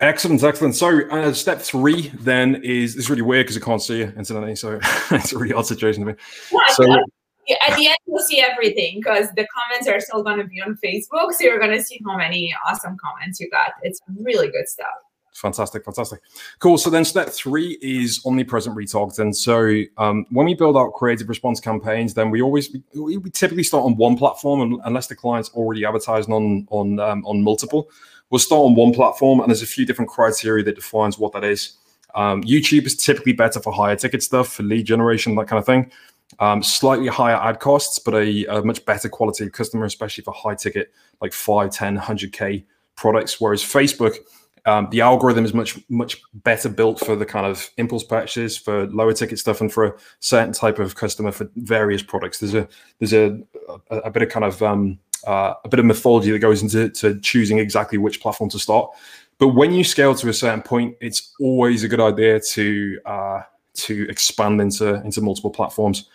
[0.00, 0.74] Excellent, excellent.
[0.74, 4.12] So, uh, step three then is this is really weird because I can't see you
[4.16, 4.56] incidentally.
[4.56, 4.80] So,
[5.10, 6.18] it's a really odd situation to me.
[6.50, 6.84] Yeah, so,
[7.46, 10.60] yeah, at the end, you'll see everything because the comments are still going to be
[10.60, 11.32] on Facebook.
[11.32, 13.72] So, you're going to see how many awesome comments you got.
[13.82, 14.88] It's really good stuff.
[15.34, 16.20] Fantastic, fantastic.
[16.60, 16.78] Cool.
[16.78, 19.34] So then step three is omnipresent retargeting.
[19.34, 23.64] So um, when we build out creative response campaigns, then we always we, we typically
[23.64, 27.90] start on one platform unless the client's already advertising on on um, on multiple.
[28.30, 31.42] We'll start on one platform and there's a few different criteria that defines what that
[31.44, 31.76] is.
[32.14, 35.66] Um, YouTube is typically better for higher ticket stuff, for lead generation, that kind of
[35.66, 35.90] thing.
[36.38, 40.32] Um, slightly higher ad costs, but a, a, much better quality of customer, especially for
[40.32, 42.64] high ticket, like 5, 10, 100K
[42.96, 43.40] products.
[43.40, 44.16] Whereas Facebook,
[44.66, 48.86] um, the algorithm is much much better built for the kind of impulse purchases for
[48.86, 52.38] lower ticket stuff and for a certain type of customer for various products.
[52.38, 53.38] There's a there's a
[53.90, 56.88] a, a bit of kind of um, uh, a bit of mythology that goes into
[56.90, 58.90] to choosing exactly which platform to start.
[59.38, 63.42] But when you scale to a certain point, it's always a good idea to uh,
[63.74, 66.08] to expand into into multiple platforms.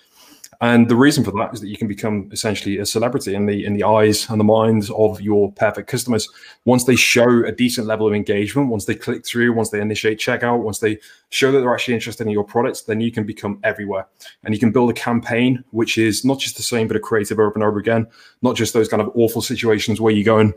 [0.61, 3.65] And the reason for that is that you can become essentially a celebrity in the
[3.65, 6.27] in the eyes and the minds of your perfect customers.
[6.65, 10.19] Once they show a decent level of engagement, once they click through, once they initiate
[10.19, 10.97] checkout, once they
[11.29, 14.05] show that they're actually interested in your products, then you can become everywhere.
[14.43, 17.39] And you can build a campaign which is not just the same, but a creative
[17.39, 18.05] over and over again.
[18.41, 20.53] Not just those kind of awful situations where you go and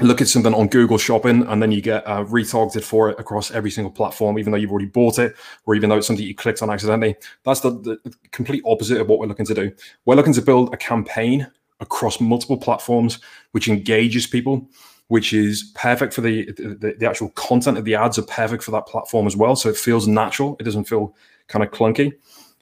[0.00, 3.50] look at something on Google Shopping and then you get uh, retargeted for it across
[3.50, 6.34] every single platform, even though you've already bought it or even though it's something you
[6.34, 7.16] clicked on accidentally.
[7.44, 7.98] That's the, the
[8.30, 9.72] complete opposite of what we're looking to do.
[10.04, 11.46] We're looking to build a campaign
[11.80, 13.18] across multiple platforms
[13.52, 14.68] which engages people
[15.08, 18.72] which is perfect for the, the, the actual content of the ads are perfect for
[18.72, 21.14] that platform as well so it feels natural it doesn't feel
[21.48, 22.14] kind of clunky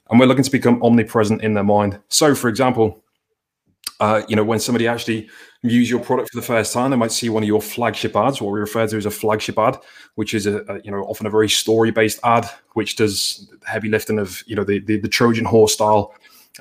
[0.09, 3.01] and we're looking to become omnipresent in their mind so for example
[3.99, 5.29] uh, you know, when somebody actually
[5.67, 8.41] views your product for the first time, they might see one of your flagship ads,
[8.41, 9.77] what we refer to as a flagship ad,
[10.15, 14.19] which is a, a you know often a very story-based ad, which does heavy lifting
[14.19, 16.13] of you know the the, the Trojan horse style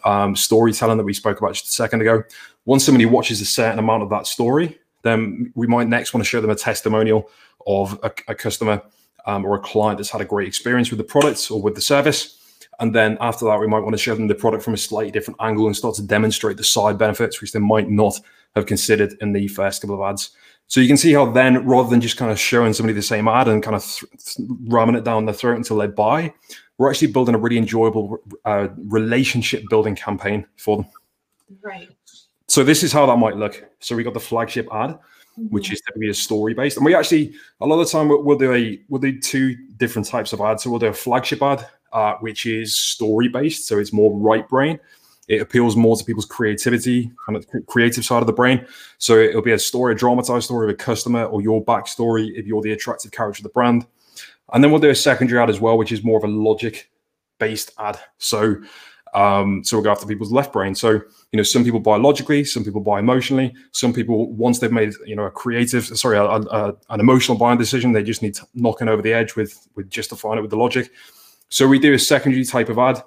[0.05, 2.23] um, storytelling that we spoke about just a second ago.
[2.65, 6.29] Once somebody watches a certain amount of that story, then we might next want to
[6.29, 7.31] show them a testimonial
[7.67, 8.83] of a, a customer
[9.27, 11.81] um, or a client that's had a great experience with the products or with the
[11.81, 12.41] service
[12.81, 15.11] and then after that, we might want to show them the product from a slightly
[15.11, 18.21] different angle and start to demonstrate the side benefits, which they might not
[18.55, 20.31] have considered in the first couple of ads.
[20.67, 23.29] So you can see how then, rather than just kind of showing somebody the same
[23.29, 26.33] ad and kind of th- ramming it down their throat until they buy,
[26.79, 30.87] we're actually building a really enjoyable uh, relationship building campaign for them.
[31.63, 31.89] Right.
[32.49, 33.65] So this is how that might look.
[33.81, 35.47] So we got the flagship ad, mm-hmm.
[35.49, 38.23] which is typically a story based, and we actually a lot of the time we'll,
[38.23, 40.63] we'll do a we'll do two different types of ads.
[40.63, 43.67] So we'll do a flagship ad, uh, which is story based.
[43.67, 44.81] So it's more right brain.
[45.29, 48.67] It appeals more to people's creativity, kind of creative side of the brain.
[48.99, 52.47] So it'll be a story, a dramatized story of a customer or your backstory if
[52.47, 53.87] you're the attractive character of the brand.
[54.53, 56.91] And then we'll do a secondary ad as well, which is more of a logic
[57.39, 57.99] based ad.
[58.19, 58.57] So
[59.15, 60.75] um, so we'll go after people's left brain.
[60.75, 63.55] So, you know, some people buy logically, some people buy emotionally.
[63.71, 67.57] Some people, once they've made, you know, a creative, sorry, a, a, an emotional buying
[67.57, 70.91] decision, they just need knocking over the edge with with justifying it with the logic.
[71.49, 73.03] So we do a secondary type of ad,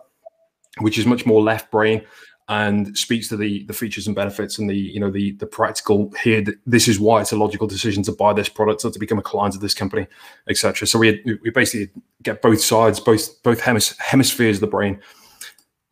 [0.79, 2.01] which is much more left brain
[2.49, 6.11] and speaks to the the features and benefits and the you know the the practical
[6.23, 6.43] here.
[6.65, 9.23] This is why it's a logical decision to buy this product or to become a
[9.23, 10.07] client of this company
[10.49, 11.89] etc so we we basically
[12.23, 14.99] get both sides both both hemis- hemispheres of the brain.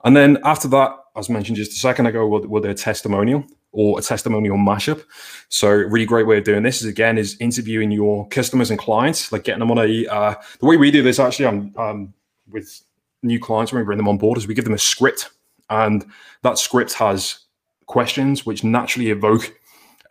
[0.04, 3.44] And then after that as mentioned just a second ago we'll, we'll do a testimonial
[3.72, 5.04] or a testimonial mashup.
[5.50, 9.34] So really great way of doing this is again is interviewing your customers and clients
[9.34, 12.14] like getting them on a uh, the way we do this actually i'm um,
[12.50, 12.82] with
[13.26, 15.30] new clients when we bring them on board is we give them a script,
[15.70, 16.06] and
[16.44, 17.40] that script has
[17.88, 19.54] questions which naturally evoke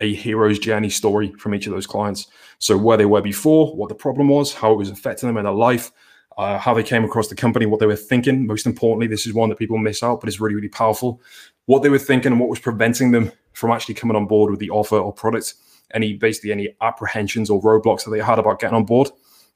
[0.01, 2.27] a hero's journey story from each of those clients.
[2.59, 5.45] So where they were before, what the problem was, how it was affecting them in
[5.45, 5.91] their life,
[6.37, 8.45] uh, how they came across the company, what they were thinking.
[8.45, 11.21] Most importantly, this is one that people miss out, but it's really, really powerful.
[11.65, 14.59] What they were thinking and what was preventing them from actually coming on board with
[14.59, 15.53] the offer or product.
[15.93, 19.09] Any basically any apprehensions or roadblocks that they had about getting on board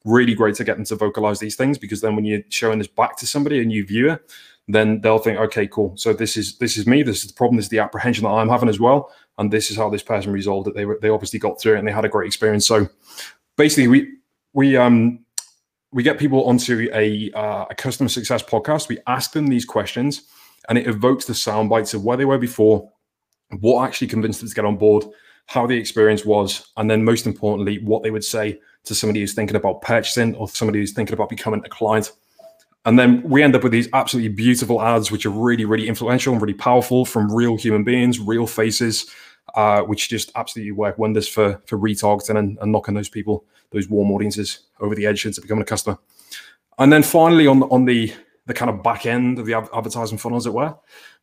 [0.04, 2.88] really great to get them to vocalize these things because then when you're showing this
[2.88, 4.20] back to somebody, a new viewer,
[4.68, 5.96] then they'll think, okay, cool.
[5.96, 7.02] So this is this is me.
[7.02, 7.56] This is the problem.
[7.56, 10.32] This is the apprehension that I'm having as well, and this is how this person
[10.32, 10.74] resolved it.
[10.74, 12.66] They were they obviously got through it and they had a great experience.
[12.66, 12.88] So
[13.56, 14.12] basically, we
[14.52, 15.24] we um
[15.92, 18.88] we get people onto a uh, a customer success podcast.
[18.88, 20.22] We ask them these questions,
[20.68, 22.90] and it evokes the sound bites of where they were before,
[23.60, 25.04] what actually convinced them to get on board,
[25.50, 29.34] how the experience was, and then most importantly, what they would say to somebody who's
[29.34, 32.12] thinking about purchasing or somebody who's thinking about becoming a client.
[32.84, 36.32] And then we end up with these absolutely beautiful ads, which are really, really influential
[36.32, 39.10] and really powerful from real human beings, real faces,
[39.56, 43.88] uh, which just absolutely work wonders for for retargeting and, and, knocking those people, those
[43.88, 45.98] warm audiences, over the edge into becoming a customer.
[46.78, 48.14] And then finally, on on the
[48.46, 50.76] the kind of back end of the advertising funnel, as it were,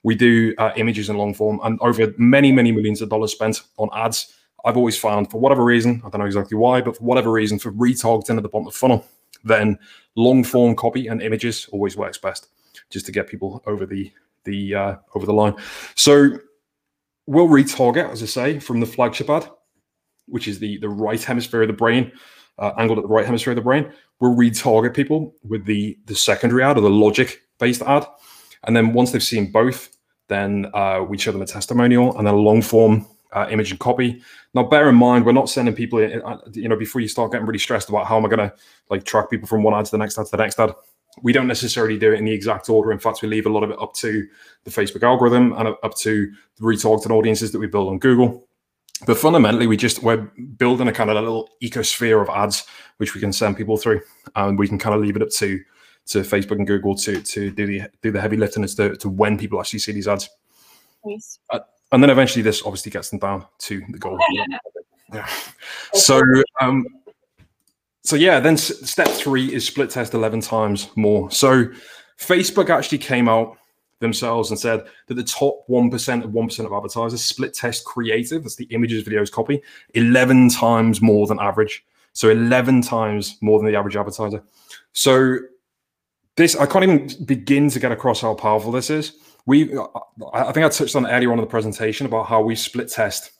[0.03, 3.61] we do uh, images in long form, and over many, many millions of dollars spent
[3.77, 4.33] on ads
[4.65, 7.57] I've always found for whatever reason, I don't know exactly why, but for whatever reason,
[7.57, 9.05] for retargeting at the bottom of the funnel,
[9.43, 9.79] then
[10.15, 12.49] long form copy and images always works best,
[12.89, 14.11] just to get people over the
[14.43, 15.53] the uh, over the line.
[15.95, 16.37] So
[17.27, 19.49] we'll retarget, as I say, from the flagship ad,
[20.25, 22.11] which is the the right hemisphere of the brain,
[22.57, 23.91] uh, angled at the right hemisphere of the brain.
[24.19, 28.05] We'll retarget people with the the secondary ad or the logic based ad,
[28.67, 29.97] and then once they've seen both,
[30.27, 33.79] then uh, we show them a testimonial and then a long form uh, image and
[33.79, 34.21] copy.
[34.53, 37.47] Now, bear in mind, we're not sending people, uh, you know, before you start getting
[37.47, 38.53] really stressed about how am I going to
[38.89, 40.71] like track people from one ad to the next ad to the next ad.
[41.23, 42.91] We don't necessarily do it in the exact order.
[42.91, 44.27] In fact, we leave a lot of it up to
[44.65, 48.47] the Facebook algorithm and up to the retargeted audiences that we build on Google.
[49.05, 52.65] But fundamentally, we just we're building a kind of a little ecosphere of ads
[52.97, 54.01] which we can send people through,
[54.35, 55.59] and we can kind of leave it up to
[56.07, 59.09] to Facebook and Google to to do the do the heavy lifting as to, to
[59.09, 60.29] when people actually see these ads.
[61.05, 61.39] Nice.
[61.49, 61.59] Uh,
[61.91, 64.19] and then eventually, this obviously gets them down to the goal.
[65.13, 65.27] yeah.
[65.93, 66.21] So,
[66.59, 66.85] um,
[68.03, 68.39] so yeah.
[68.39, 71.31] Then step three is split test eleven times more.
[71.31, 71.65] So,
[72.19, 73.57] Facebook actually came out
[73.99, 78.55] themselves and said that the top 1% of 1% of advertisers split test creative, that's
[78.55, 79.61] the images, videos, copy,
[79.95, 81.83] 11 times more than average.
[82.13, 84.43] So 11 times more than the average advertiser.
[84.93, 85.37] So
[86.37, 89.17] this, I can't even begin to get across how powerful this is
[89.47, 89.73] we
[90.33, 93.31] I think I touched on earlier on in the presentation about how we split test.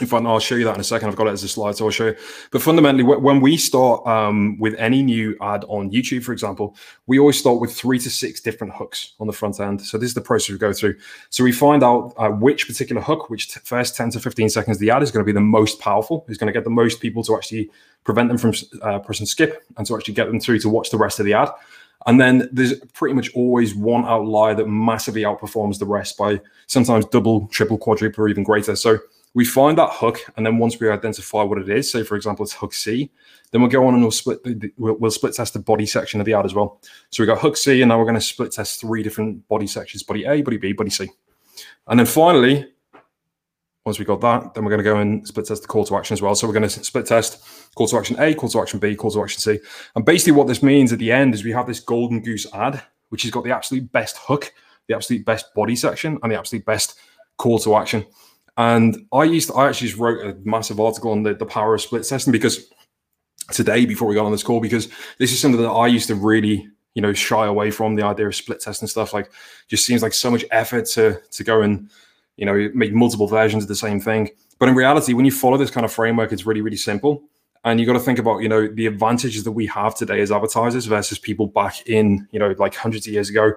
[0.00, 1.10] In fact, I'll show you that in a second.
[1.10, 2.16] I've got it as a slide, so I'll show you.
[2.50, 6.74] But fundamentally, when we start um, with any new ad on YouTube, for example,
[7.06, 9.82] we always start with three to six different hooks on the front end.
[9.82, 10.96] So this is the process we go through.
[11.28, 14.90] So we find out uh, which particular hook, which first 10 to 15 seconds the
[14.90, 17.22] ad is going to be the most powerful, is going to get the most people
[17.24, 17.70] to actually
[18.02, 20.98] prevent them from uh, pressing skip and to actually get them through to watch the
[20.98, 21.50] rest of the ad.
[22.06, 27.04] And then there's pretty much always one outlier that massively outperforms the rest by sometimes
[27.06, 28.74] double, triple, quadruple, or even greater.
[28.74, 28.98] So
[29.34, 32.44] we find that hook, and then once we identify what it is, say for example
[32.44, 33.10] it's hook C,
[33.50, 36.20] then we'll go on and we'll split the, we'll, we'll, split test the body section
[36.20, 36.80] of the ad as well.
[37.10, 39.66] So we got hook C, and now we're going to split test three different body
[39.66, 41.08] sections: body A, body B, body C,
[41.86, 42.71] and then finally
[43.84, 45.96] once we got that, then we're going to go and split test the call to
[45.96, 46.34] action as well.
[46.34, 49.10] So we're going to split test call to action A, call to action B, call
[49.10, 49.58] to action C.
[49.96, 52.82] And basically what this means at the end is we have this golden goose ad,
[53.08, 54.52] which has got the absolute best hook,
[54.88, 56.98] the absolute best body section, and the absolute best
[57.38, 58.06] call to action.
[58.56, 61.74] And I used to, I actually just wrote a massive article on the, the power
[61.74, 62.70] of split testing because
[63.50, 66.14] today, before we got on this call, because this is something that I used to
[66.14, 69.30] really you know shy away from the idea of split test and stuff like
[69.66, 71.88] just seems like so much effort to to go and
[72.36, 74.30] you know, make multiple versions of the same thing.
[74.58, 77.24] But in reality, when you follow this kind of framework, it's really, really simple.
[77.64, 80.32] And you got to think about, you know, the advantages that we have today as
[80.32, 83.52] advertisers versus people back in, you know, like hundreds of years ago,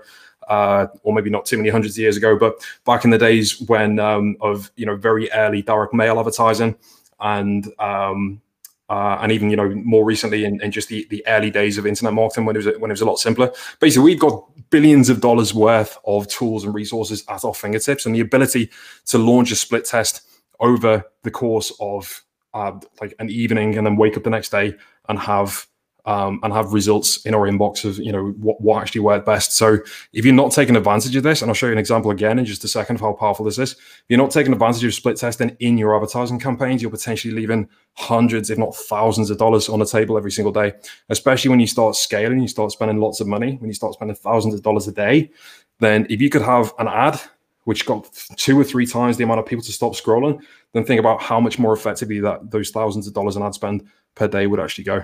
[0.48, 3.60] uh, or maybe not too many hundreds of years ago, but back in the days
[3.62, 6.76] when um, of, you know, very early direct mail advertising
[7.20, 8.42] and um,
[8.90, 11.88] uh, and even you know more recently in, in, just the, the early days of
[11.88, 13.52] internet marketing when it was when it was a lot simpler.
[13.80, 18.14] Basically, we've got billions of dollars worth of tools and resources at our fingertips, and
[18.14, 18.70] the ability
[19.06, 20.22] to launch a split test
[20.60, 22.24] over the course of
[22.54, 24.74] uh, like an evening, and then wake up the next day
[25.10, 25.68] and have
[26.06, 29.54] um, and have results in our inbox of you know what, what actually worked best.
[29.54, 29.80] So
[30.14, 32.46] if you're not taking advantage of this, and I'll show you an example again in
[32.46, 33.74] just a second of how powerful this is.
[33.74, 37.68] If you're not taking advantage of split testing in your advertising campaigns, you're potentially leaving
[37.94, 40.74] hundreds, if not thousands, of dollars on the table every single day.
[41.10, 43.56] Especially when you start scaling, you start spending lots of money.
[43.56, 45.32] When you start spending thousands of dollars a day,
[45.80, 47.20] then if you could have an ad
[47.64, 50.40] which got two or three times the amount of people to stop scrolling,
[50.74, 53.84] then think about how much more effectively that those thousands of dollars in ad spend
[54.14, 55.04] per day would actually go.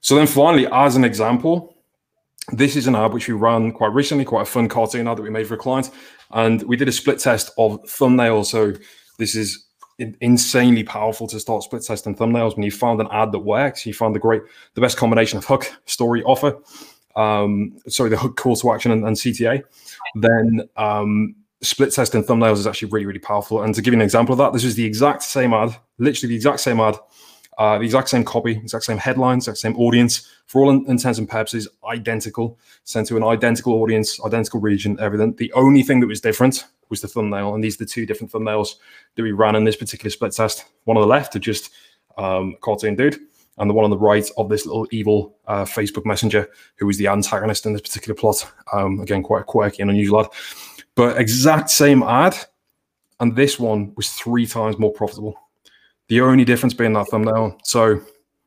[0.00, 1.74] So then finally, as an example,
[2.52, 5.22] this is an ad which we ran quite recently, quite a fun cartoon ad that
[5.22, 5.90] we made for a client.
[6.30, 8.46] And we did a split test of thumbnails.
[8.46, 8.72] So
[9.18, 9.66] this is
[9.98, 12.56] insanely powerful to start split testing thumbnails.
[12.56, 14.42] When you found an ad that works, you found the great,
[14.74, 16.56] the best combination of hook, story, offer,
[17.16, 19.62] um, sorry, the hook call to action and, and CTA,
[20.14, 23.62] then um, split testing thumbnails is actually really, really powerful.
[23.62, 26.30] And to give you an example of that, this is the exact same ad, literally
[26.30, 26.96] the exact same ad
[27.58, 31.28] uh, the exact same copy, exact same headlines, exact same audience, for all intents and
[31.28, 35.34] purposes, identical, sent to an identical audience, identical region, everything.
[35.34, 38.32] The only thing that was different was the thumbnail, and these are the two different
[38.32, 38.76] thumbnails
[39.16, 40.64] that we ran in this particular split test.
[40.84, 41.70] One on the left of just
[42.16, 43.18] um, cartoon dude,
[43.58, 46.96] and the one on the right of this little evil uh, Facebook Messenger, who was
[46.96, 48.50] the antagonist in this particular plot.
[48.72, 50.28] Um, again, quite a quirky and unusual ad,
[50.94, 52.36] but exact same ad,
[53.18, 55.36] and this one was three times more profitable.
[56.08, 57.58] The only difference being that thumbnail.
[57.64, 58.00] So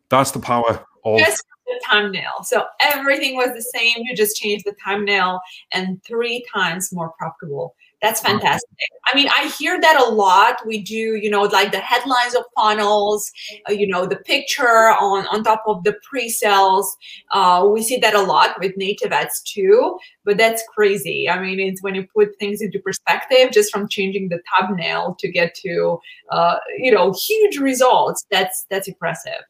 [0.09, 2.43] that's the power of just the thumbnail.
[2.43, 3.97] So everything was the same.
[3.97, 5.39] You just changed the thumbnail
[5.71, 8.69] and three times more profitable That's fantastic.
[9.05, 10.65] I mean, I hear that a lot.
[10.65, 13.31] We do, you know, like the headlines of funnels,
[13.69, 16.97] uh, you know, the picture on on top of the pre-sales.
[17.31, 19.99] Uh, we see that a lot with native ads too.
[20.25, 21.29] But that's crazy.
[21.29, 25.31] I mean, it's when you put things into perspective, just from changing the thumbnail to
[25.31, 25.99] get to,
[26.31, 28.25] uh, you know, huge results.
[28.31, 29.43] That's that's impressive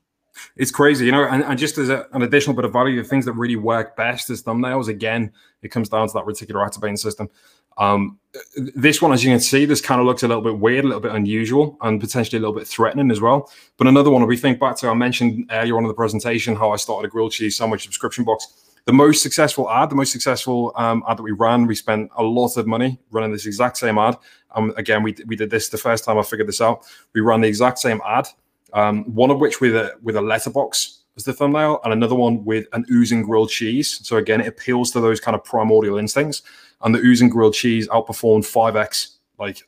[0.56, 1.26] it's crazy, you know.
[1.26, 3.96] And, and just as a, an additional bit of value, the things that really work
[3.96, 5.32] best as thumbnails, again,
[5.62, 7.30] it comes down to that reticular activating system.
[7.78, 8.20] Um,
[8.56, 10.88] this one, as you can see, this kind of looks a little bit weird, a
[10.88, 13.52] little bit unusual, and potentially a little bit threatening as well.
[13.78, 16.56] But another one, if we think back to, I mentioned earlier on in the presentation
[16.56, 18.48] how I started a grilled cheese sandwich subscription box.
[18.86, 22.24] The most successful ad, the most successful um, ad that we ran, we spent a
[22.24, 24.18] lot of money running this exact same ad.
[24.56, 26.86] Um, again, we, we did this the first time I figured this out.
[27.14, 28.28] We ran the exact same ad
[28.74, 32.44] um, one of which with a with a letterbox as the thumbnail, and another one
[32.46, 34.00] with an oozing grilled cheese.
[34.04, 36.42] So again, it appeals to those kind of primordial instincts.
[36.82, 39.68] And the oozing grilled cheese outperformed five x like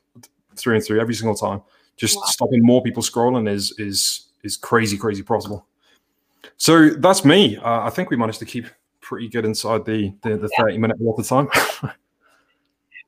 [0.55, 1.61] through and through every single time.
[1.97, 2.23] Just wow.
[2.25, 5.65] stopping more people scrolling is is is crazy, crazy possible.
[6.57, 7.57] So that's me.
[7.57, 8.65] Uh, I think we managed to keep
[9.01, 10.63] pretty good inside the the, the yeah.
[10.63, 11.49] thirty minute of time.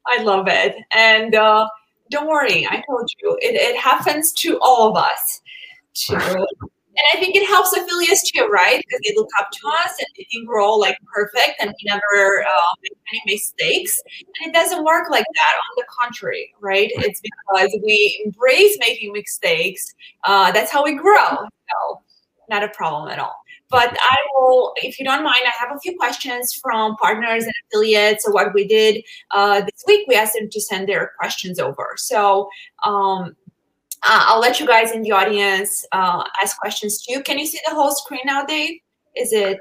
[0.07, 1.67] I love it, and uh,
[2.11, 2.67] don't worry.
[2.67, 5.41] I told you it, it happens to all of us
[5.95, 6.47] to
[6.97, 8.81] and I think it helps affiliates too, right?
[8.85, 11.89] Because they look up to us and they think we're all like perfect and we
[11.89, 14.01] never uh, make any mistakes.
[14.39, 15.53] And it doesn't work like that.
[15.55, 16.89] On the contrary, right?
[16.95, 19.93] It's because we embrace making mistakes.
[20.23, 21.29] Uh, that's how we grow.
[21.29, 22.01] So,
[22.49, 23.35] not a problem at all.
[23.69, 27.53] But I will, if you don't mind, I have a few questions from partners and
[27.67, 28.23] affiliates.
[28.23, 31.95] So what we did uh, this week, we asked them to send their questions over.
[31.97, 32.47] So
[32.85, 33.35] um,
[34.07, 37.21] uh, I'll let you guys in the audience uh, ask questions too.
[37.23, 38.79] Can you see the whole screen now, Dave?
[39.15, 39.59] Is it?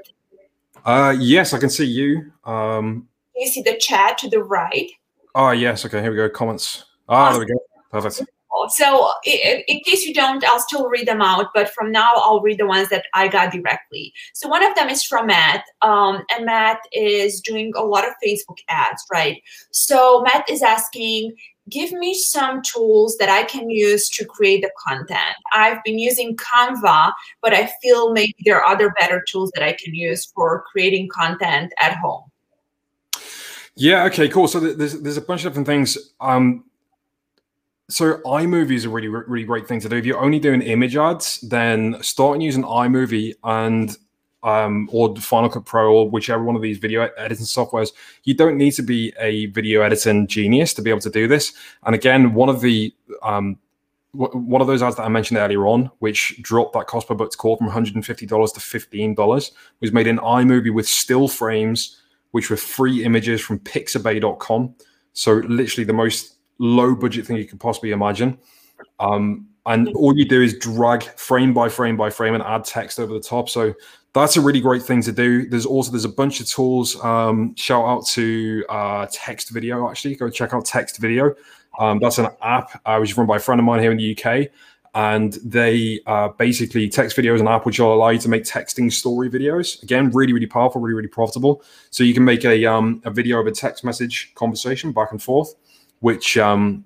[0.85, 2.31] Uh, yes, I can see you.
[2.43, 4.89] Um, can you see the chat to the right?
[5.33, 5.85] Oh, yes.
[5.85, 6.29] Okay, here we go.
[6.29, 6.85] Comments.
[7.09, 7.39] Ah, awesome.
[7.39, 7.59] there we go.
[7.91, 8.29] Perfect.
[8.69, 12.41] So, in, in case you don't, I'll still read them out, but from now I'll
[12.41, 14.13] read the ones that I got directly.
[14.33, 18.13] So, one of them is from Matt, um, and Matt is doing a lot of
[18.25, 19.41] Facebook ads, right?
[19.71, 21.35] So, Matt is asking,
[21.69, 25.35] give me some tools that I can use to create the content.
[25.53, 29.73] I've been using Canva, but I feel maybe there are other better tools that I
[29.73, 32.23] can use for creating content at home.
[33.75, 34.05] Yeah.
[34.05, 34.29] Okay.
[34.29, 34.47] Cool.
[34.47, 35.97] So there's there's a bunch of different things.
[36.21, 36.65] Um,
[37.89, 39.97] so iMovie is a really really great thing to do.
[39.97, 43.95] If you're only doing image ads, then starting using iMovie and
[44.45, 47.91] um, or Final Cut Pro or whichever one of these video editing softwares,
[48.23, 51.51] you don't need to be a video editing genius to be able to do this.
[51.83, 52.93] And again, one of the
[53.23, 53.57] um,
[54.13, 57.37] one of those ads that I mentioned earlier on, which dropped that cost per booked
[57.37, 61.99] call from $150 to $15, was made in iMovie with still frames,
[62.31, 64.73] which were free images from pixabay.com.
[65.11, 68.37] So literally the most low budget thing you could possibly imagine.
[69.01, 72.99] Um, and all you do is drag frame by frame by frame and add text
[72.99, 73.49] over the top.
[73.49, 73.73] So
[74.13, 75.47] that's a really great thing to do.
[75.49, 77.01] There's also there's a bunch of tools.
[77.03, 79.89] Um, shout out to uh, Text Video.
[79.89, 81.35] Actually, go check out Text Video.
[81.79, 83.97] Um, that's an app uh, which is run by a friend of mine here in
[83.97, 84.49] the UK,
[84.93, 88.43] and they uh, basically Text Video is an app which will allow you to make
[88.43, 89.83] texting story videos.
[89.83, 91.63] Again, really really powerful, really really profitable.
[91.89, 95.21] So you can make a um, a video of a text message conversation back and
[95.21, 95.55] forth,
[95.99, 96.85] which um,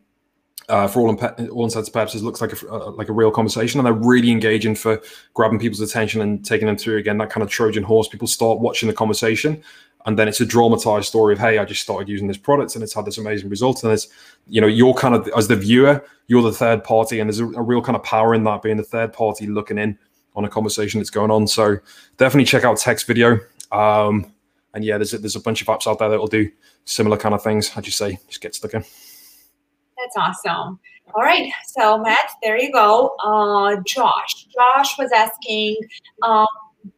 [0.70, 3.32] uh, for all, imp- all intents and purposes, looks like a uh, like a real
[3.32, 5.02] conversation, and they're really engaging for
[5.34, 8.08] grabbing people's attention and taking them through again that kind of Trojan horse.
[8.08, 9.62] People start watching the conversation,
[10.06, 12.84] and then it's a dramatized story of hey, I just started using this product and
[12.84, 13.84] it's had this amazing result.
[13.84, 14.08] And it's
[14.48, 17.46] you know you're kind of as the viewer, you're the third party, and there's a,
[17.46, 19.98] a real kind of power in that being the third party looking in
[20.36, 21.48] on a conversation that's going on.
[21.48, 21.78] So
[22.18, 23.40] definitely check out text video.
[23.72, 24.32] Um,
[24.74, 26.50] and yeah, there's a, there's a bunch of apps out there that will do
[26.86, 27.70] similar kind of things.
[27.70, 28.20] How'd you say?
[28.28, 28.84] Just get stuck in.
[30.00, 30.80] That's awesome.
[31.14, 31.52] All right.
[31.68, 33.16] So, Matt, there you go.
[33.24, 34.48] Uh, Josh.
[34.54, 35.76] Josh was asking
[36.24, 36.48] um,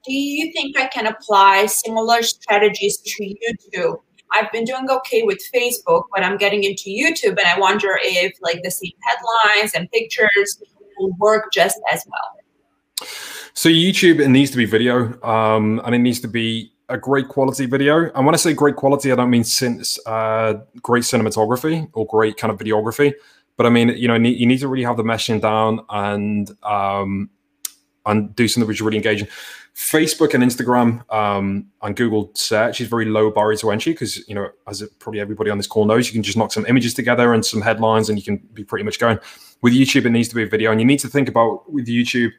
[0.05, 3.97] Do you think I can apply similar strategies to YouTube?
[4.33, 8.33] I've been doing okay with Facebook, but I'm getting into YouTube, and I wonder if
[8.41, 10.61] like the same headlines and pictures
[10.97, 13.07] will work just as well.
[13.53, 17.27] So YouTube, it needs to be video, um, and it needs to be a great
[17.27, 18.11] quality video.
[18.13, 22.37] And when I say great quality, I don't mean since uh, great cinematography or great
[22.37, 23.13] kind of videography,
[23.57, 27.29] but I mean you know you need to really have the meshing down and um,
[28.05, 29.27] and do something which is really engaging.
[29.73, 34.35] Facebook and Instagram um, and Google search is very low barrier to entry because you
[34.35, 37.33] know as probably everybody on this call knows, you can just knock some images together
[37.33, 39.17] and some headlines, and you can be pretty much going.
[39.61, 41.87] With YouTube, it needs to be a video, and you need to think about with
[41.87, 42.31] YouTube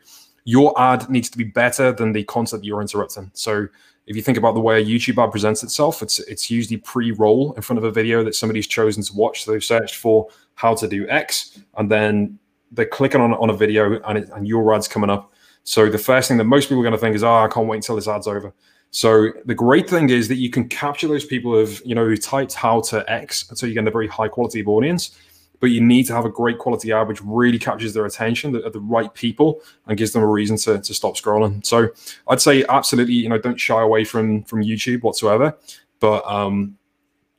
[0.44, 3.30] your ad needs to be better than the content you're interrupting.
[3.34, 3.68] So
[4.06, 7.52] if you think about the way a YouTube ad presents itself, it's it's usually pre-roll
[7.52, 9.44] in front of a video that somebody's chosen to watch.
[9.44, 12.38] So they've searched for how to do X, and then
[12.72, 15.32] they're clicking on, on a video and, it, and your ad's coming up.
[15.64, 17.68] So the first thing that most people are going to think is, oh, I can't
[17.68, 18.52] wait until this ad's over.
[18.90, 22.16] So the great thing is that you can capture those people of, you know, who
[22.16, 25.16] typed how to X, so you get a very high quality of audience.
[25.62, 28.68] But you need to have a great quality ad which really captures their attention, the,
[28.68, 31.64] the right people, and gives them a reason to, to stop scrolling.
[31.64, 31.88] So
[32.28, 35.56] I'd say absolutely, you know, don't shy away from from YouTube whatsoever.
[36.00, 36.76] But um,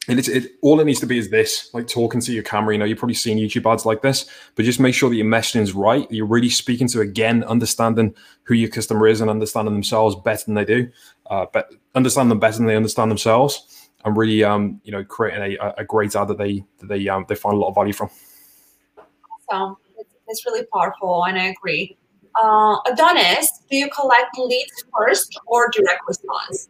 [0.08, 2.78] it's it all it needs to be is this like talking to your camera you
[2.78, 5.62] know you've probably seen youtube ads like this but just make sure that your messaging
[5.62, 8.14] is right you're really speaking to again understanding
[8.44, 10.90] who your customer is and understanding themselves better than they do
[11.30, 13.73] uh, but understand them better than they understand themselves
[14.06, 17.26] and really um you know creating a, a great ad that they that they um
[17.28, 18.10] they find a lot of value from
[19.50, 19.78] so
[20.28, 21.98] it's really powerful and i agree
[22.42, 26.70] uh, adonis do you collect leads first or direct response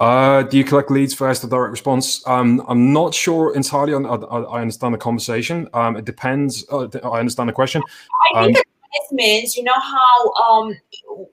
[0.00, 2.24] uh, do you collect leads first or direct response?
[2.26, 3.94] Um, I'm not sure entirely.
[3.94, 5.68] On, I, I understand the conversation.
[5.74, 6.64] Um, it depends.
[6.70, 7.82] Uh, I understand the question.
[8.32, 8.62] I think um,
[8.92, 10.76] this means you know how um,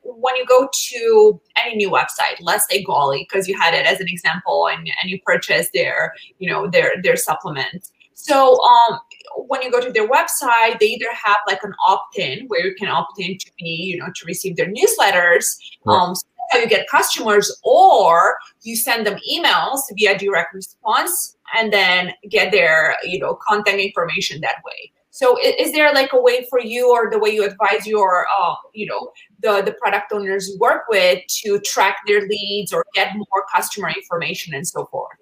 [0.03, 3.99] when you go to any new website, let's say Goli, because you had it as
[3.99, 7.91] an example, and, and you purchase their you know their their supplement.
[8.14, 8.99] So um,
[9.36, 12.88] when you go to their website, they either have like an opt-in where you can
[12.88, 15.58] opt in to be you know to receive their newsletters.
[15.86, 15.95] Right.
[15.95, 21.72] Um, so how you get customers, or you send them emails via direct response and
[21.72, 24.91] then get their you know contact information that way.
[25.16, 28.55] So is, there like a way for you or the way you advise your uh,
[28.74, 33.16] you know the the product owners you work with to track their leads or get
[33.16, 35.16] more customer information and so forth?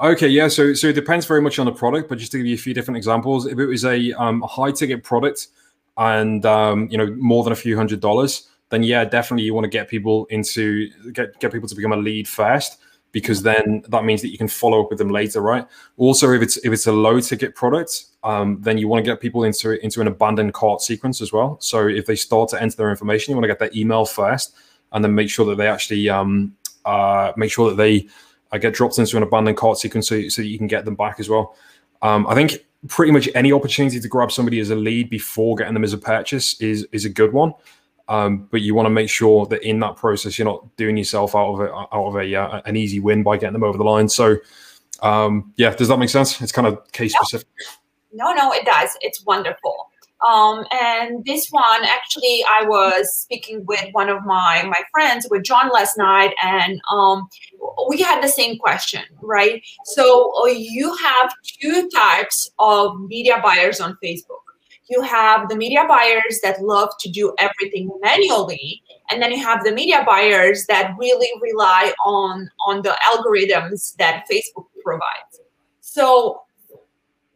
[0.00, 0.48] Okay, yeah.
[0.48, 2.58] So so it depends very much on the product, but just to give you a
[2.58, 5.46] few different examples, if it was a, um, high ticket product
[5.96, 9.66] and um, you know more than a few hundred dollars, then yeah, definitely you want
[9.66, 12.78] to get people into get get people to become a lead first
[13.12, 15.64] because then that means that you can follow up with them later, right?
[15.96, 19.20] Also, if it's if it's a low ticket product, um, then you want to get
[19.20, 21.58] people into into an abandoned cart sequence as well.
[21.60, 24.54] So if they start to enter their information, you want to get their email first,
[24.92, 26.54] and then make sure that they actually um,
[26.84, 28.08] uh, make sure that they
[28.52, 31.18] uh, get dropped into an abandoned cart sequence so, so you can get them back
[31.18, 31.56] as well.
[32.02, 35.74] Um, I think pretty much any opportunity to grab somebody as a lead before getting
[35.74, 37.52] them as a purchase is is a good one.
[38.08, 41.34] Um, but you want to make sure that in that process you're not doing yourself
[41.34, 43.84] out of a, out of a uh, an easy win by getting them over the
[43.84, 44.08] line.
[44.08, 44.36] So
[45.02, 46.40] um, yeah, does that make sense?
[46.40, 47.48] It's kind of case specific.
[48.12, 48.90] No, no, it does.
[49.00, 49.88] It's wonderful.
[50.26, 55.42] Um, and this one, actually, I was speaking with one of my my friends, with
[55.42, 57.28] John last night, and um,
[57.88, 59.60] we had the same question, right?
[59.84, 64.42] So uh, you have two types of media buyers on Facebook
[64.92, 69.64] you have the media buyers that love to do everything manually and then you have
[69.64, 75.40] the media buyers that really rely on on the algorithms that facebook provides
[75.80, 76.42] so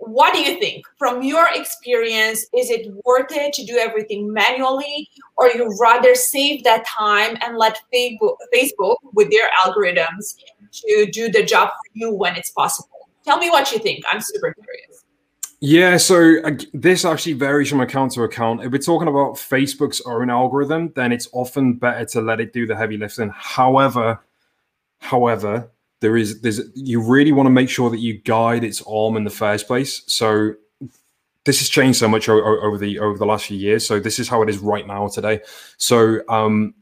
[0.07, 5.09] what do you think from your experience is it worth it to do everything manually
[5.37, 10.37] or you rather save that time and let facebook with their algorithms
[10.73, 14.21] to do the job for you when it's possible tell me what you think i'm
[14.21, 15.05] super curious
[15.61, 18.63] yeah, so uh, this actually varies from account to account.
[18.63, 22.67] If we're talking about Facebook's own algorithm, then it's often better to let it do
[22.67, 23.31] the heavy lifting.
[23.35, 24.21] However,
[24.99, 25.71] however,
[26.01, 29.25] there is there's you really want to make sure that you guide its arm in
[29.25, 30.03] the first place.
[30.07, 30.55] So
[31.45, 33.87] this has changed so much over the over the last few years.
[33.87, 35.41] So this is how it is right now today.
[35.79, 36.75] So um,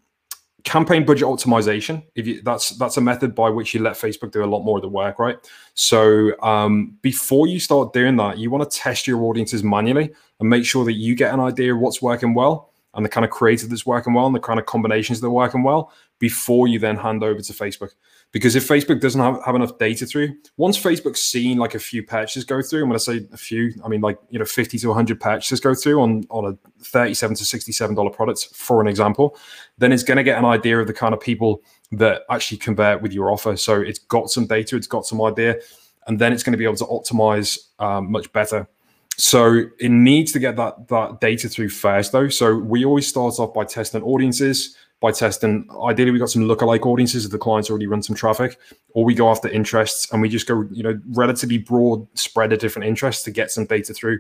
[0.65, 4.43] campaign budget optimization if you that's that's a method by which you let facebook do
[4.43, 5.37] a lot more of the work right
[5.75, 10.11] so um, before you start doing that you want to test your audiences manually
[10.41, 13.25] and make sure that you get an idea of what's working well and the kind
[13.25, 16.69] of creative that's working well and the kind of combinations that are working well before
[16.69, 17.91] you then hand over to facebook
[18.35, 22.03] because if Facebook doesn't have, have enough data through, once Facebook's seen like a few
[22.03, 24.77] patches go through, I'm going to say a few, I mean like, you know, 50
[24.77, 29.39] to 100 patches go through on, on a 37 to $67 product, for an example,
[29.79, 33.01] then it's going to get an idea of the kind of people that actually convert
[33.01, 33.57] with your offer.
[33.57, 35.61] So it's got some data, it's got some idea,
[36.09, 38.69] and then it's going to be able to optimize um, much better.
[39.17, 42.29] So it needs to get that that data through first, though.
[42.29, 45.69] So we always start off by testing audiences, by testing.
[45.85, 48.59] Ideally, we got some lookalike audiences if the clients already run some traffic,
[48.95, 52.59] or we go after interests and we just go, you know, relatively broad spread of
[52.59, 54.19] different interests to get some data through.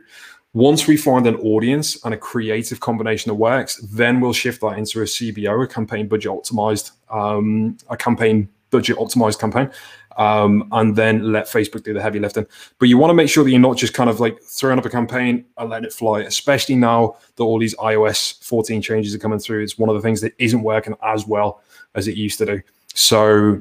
[0.52, 4.78] Once we find an audience and a creative combination that works, then we'll shift that
[4.78, 9.70] into a CBO, a campaign budget optimized, um, a campaign budget optimized campaign
[10.16, 12.46] um, and then let Facebook do the heavy lifting.
[12.78, 14.84] But you want to make sure that you're not just kind of like throwing up
[14.84, 19.18] a campaign and letting it fly, especially now that all these iOS 14 changes are
[19.18, 19.62] coming through.
[19.62, 21.62] It's one of the things that isn't working as well
[21.94, 22.62] as it used to do.
[22.94, 23.60] So,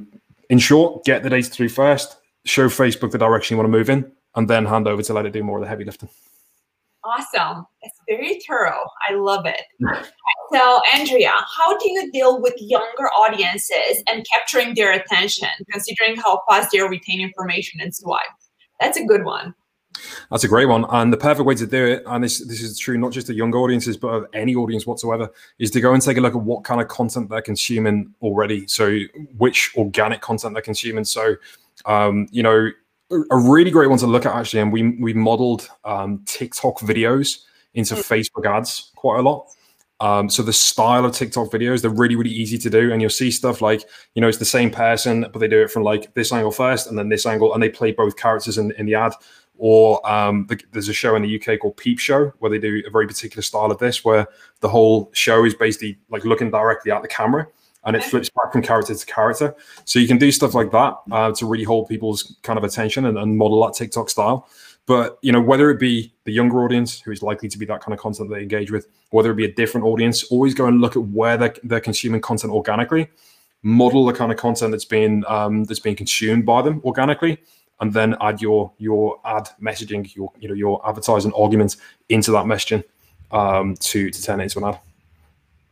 [0.49, 3.89] in short, get the data through first, show Facebook the direction you want to move
[3.89, 6.09] in, and then hand over to let it do more of the heavy lifting.
[7.05, 7.65] Awesome.
[7.81, 8.79] It's very thorough.
[9.09, 9.61] I love it.
[10.53, 16.41] so, Andrea, how do you deal with younger audiences and capturing their attention, considering how
[16.49, 18.19] fast they retain information and on?
[18.79, 19.53] That's a good one.
[20.31, 22.79] That's a great one, and the perfect way to do it, and this this is
[22.79, 25.29] true not just of younger audiences, but of any audience whatsoever,
[25.59, 28.65] is to go and take a look at what kind of content they're consuming already.
[28.67, 28.97] So,
[29.37, 31.05] which organic content they're consuming.
[31.05, 31.35] So,
[31.85, 32.69] um, you know,
[33.31, 37.39] a really great one to look at actually, and we we modeled um, TikTok videos
[37.73, 37.99] into mm.
[37.99, 39.49] Facebook ads quite a lot.
[39.99, 42.91] Um, so the style of TikTok videos, they're really, really easy to do.
[42.91, 43.83] And you'll see stuff like,
[44.15, 46.87] you know, it's the same person, but they do it from like this angle first
[46.87, 49.13] and then this angle, and they play both characters in, in the ad.
[49.55, 52.83] Or um, the, there's a show in the UK called Peep Show where they do
[52.85, 54.27] a very particular style of this, where
[54.59, 57.47] the whole show is basically like looking directly at the camera
[57.85, 59.55] and it flips back from character to character.
[59.85, 63.05] So you can do stuff like that uh, to really hold people's kind of attention
[63.05, 64.47] and, and, model that TikTok style.
[64.85, 67.81] But you know, whether it be the younger audience who is likely to be that
[67.81, 70.81] kind of content they engage with, whether it be a different audience, always go and
[70.81, 73.09] look at where they're, they're consuming content organically,
[73.63, 77.37] model the kind of content that's being um, that's being consumed by them organically,
[77.79, 81.77] and then add your your ad messaging, your you know your advertising arguments
[82.09, 82.83] into that messaging
[83.31, 84.79] um, to to turn it into an ad.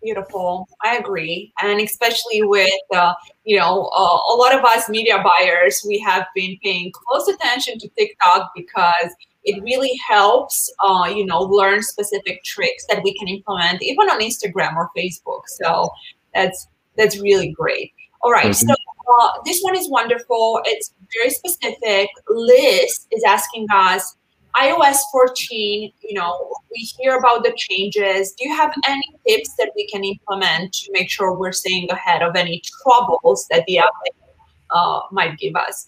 [0.04, 0.68] Beautiful.
[0.84, 1.54] I agree.
[1.62, 6.26] And especially with, uh, you know, uh, a lot of us media buyers, we have
[6.36, 12.43] been paying close attention to TikTok because it really helps, uh, you know, learn specific
[12.43, 15.41] tricks that we can implement even on Instagram or Facebook.
[15.45, 15.91] So
[16.34, 17.93] that's that's really great.
[18.24, 18.56] All right.
[18.56, 20.62] So uh, this one is wonderful.
[20.66, 22.10] It's very specific.
[22.30, 24.16] Liz is asking us
[24.56, 28.34] iOS 14, you know, we hear about the changes.
[28.34, 32.22] Do you have any tips that we can implement to make sure we're staying ahead
[32.22, 34.34] of any troubles that the update
[34.70, 35.88] uh, might give us?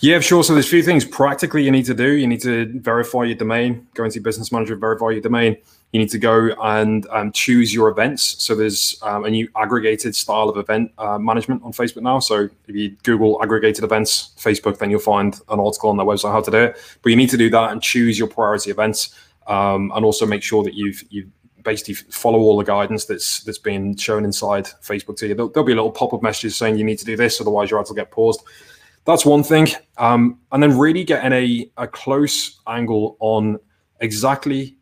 [0.00, 0.44] Yeah, sure.
[0.44, 2.12] So there's a few things practically you need to do.
[2.12, 5.56] You need to verify your domain, go into Business Manager, verify your domain
[5.92, 8.44] you need to go and um, choose your events.
[8.44, 12.18] So there's um, a new aggregated style of event uh, management on Facebook now.
[12.18, 16.32] So if you Google aggregated events Facebook, then you'll find an article on their website
[16.32, 16.98] how to do it.
[17.02, 19.14] But you need to do that and choose your priority events,
[19.46, 21.30] um, and also make sure that you've you
[21.64, 25.34] basically follow all the guidance that's that's been shown inside Facebook to you.
[25.34, 27.70] There'll, there'll be a little pop up message saying you need to do this, otherwise
[27.70, 28.42] your ads will get paused.
[29.06, 33.58] That's one thing, um, and then really getting a a close angle on
[34.00, 34.77] exactly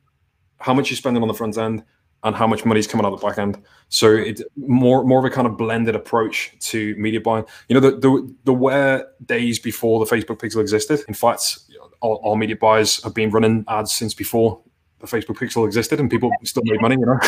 [0.59, 1.85] how much you're spending on the front end
[2.23, 3.63] and how much money is coming out the back end.
[3.89, 7.45] So it's more more of a kind of blended approach to media buying.
[7.69, 11.01] You know, the the, the where days before the Facebook pixel existed.
[11.09, 11.59] In fact,
[12.01, 14.61] all, all media buyers have been running ads since before
[14.99, 17.21] the Facebook pixel existed and people still made money, you know.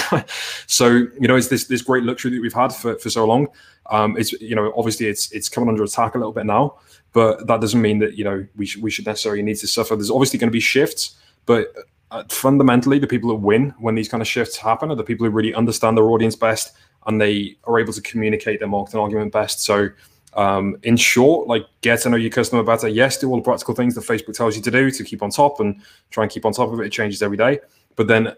[0.66, 3.48] so, you know, it's this this great luxury that we've had for, for so long.
[3.90, 6.78] Um, it's you know, obviously it's it's coming under attack a little bit now,
[7.12, 9.94] but that doesn't mean that, you know, we sh- we should necessarily need to suffer.
[9.96, 11.16] There's obviously going to be shifts,
[11.46, 11.72] but
[12.10, 15.26] uh, fundamentally, the people that win when these kind of shifts happen are the people
[15.26, 19.32] who really understand their audience best and they are able to communicate their marketing argument
[19.32, 19.60] best.
[19.60, 19.88] So,
[20.34, 22.88] um, in short, like get to know your customer better.
[22.88, 25.30] Yes, do all the practical things that Facebook tells you to do to keep on
[25.30, 25.80] top and
[26.10, 26.86] try and keep on top of it.
[26.86, 27.60] It changes every day,
[27.96, 28.34] but then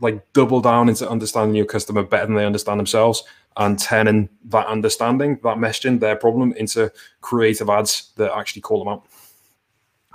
[0.00, 3.24] like double down into understanding your customer better than they understand themselves
[3.56, 8.88] and turning that understanding, that messaging, their problem into creative ads that actually call them
[8.88, 9.06] out.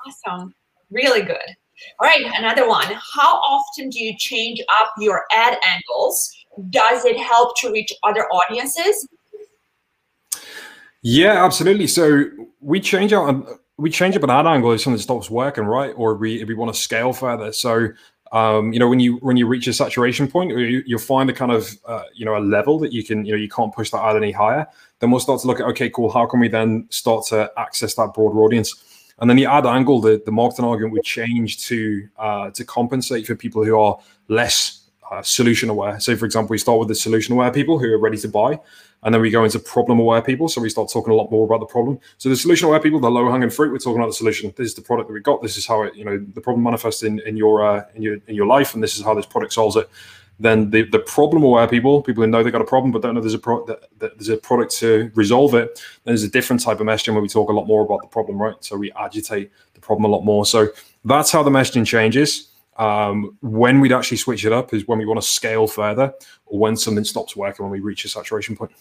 [0.06, 0.54] Awesome.
[0.92, 1.56] Really good.
[2.00, 2.88] All right, another one.
[2.88, 6.32] How often do you change up your ad angles?
[6.70, 9.08] Does it help to reach other audiences?
[11.02, 11.88] Yeah, absolutely.
[11.88, 12.26] So
[12.60, 15.94] we change out we change up an ad angle if something stops working, right?
[15.98, 17.52] Or we if we want to scale further.
[17.52, 17.90] So
[18.32, 21.34] um, you know when you when you reach a saturation point, you, will find a
[21.34, 23.90] kind of uh, you know a level that you can you know you can't push
[23.90, 24.68] that ad any higher.
[25.00, 26.12] Then we'll start to look at okay, cool.
[26.12, 28.76] How can we then start to access that broader audience?
[29.22, 33.28] And then the ad angle, the, the marketing argument would change to uh, to compensate
[33.28, 33.98] for people who are
[34.28, 36.00] less uh, solution aware.
[36.00, 38.60] So, for example, we start with the solution aware people who are ready to buy,
[39.04, 40.50] and then we go into problem aware people.
[40.50, 42.00] So we start talking a lot more about the problem.
[42.18, 44.54] So the solution aware people, the low hanging fruit, we're talking about the solution.
[44.58, 45.42] This is the product that we got.
[45.42, 48.18] This is how it, you know, the problem manifests in, in your uh, in your
[48.26, 49.88] in your life, and this is how this product solves it
[50.42, 53.14] then the, the problem aware people, people who know they've got a problem but don't
[53.16, 56.62] know there's a pro- that, that there's a product to resolve it, there's a different
[56.62, 58.56] type of messaging where we talk a lot more about the problem, right?
[58.60, 60.46] So we agitate the problem a lot more.
[60.46, 60.70] So
[61.06, 62.50] that's how the messaging changes.
[62.78, 66.14] Um, when we'd actually switch it up is when we want to scale further
[66.46, 68.72] or when something stops working when we reach a saturation point.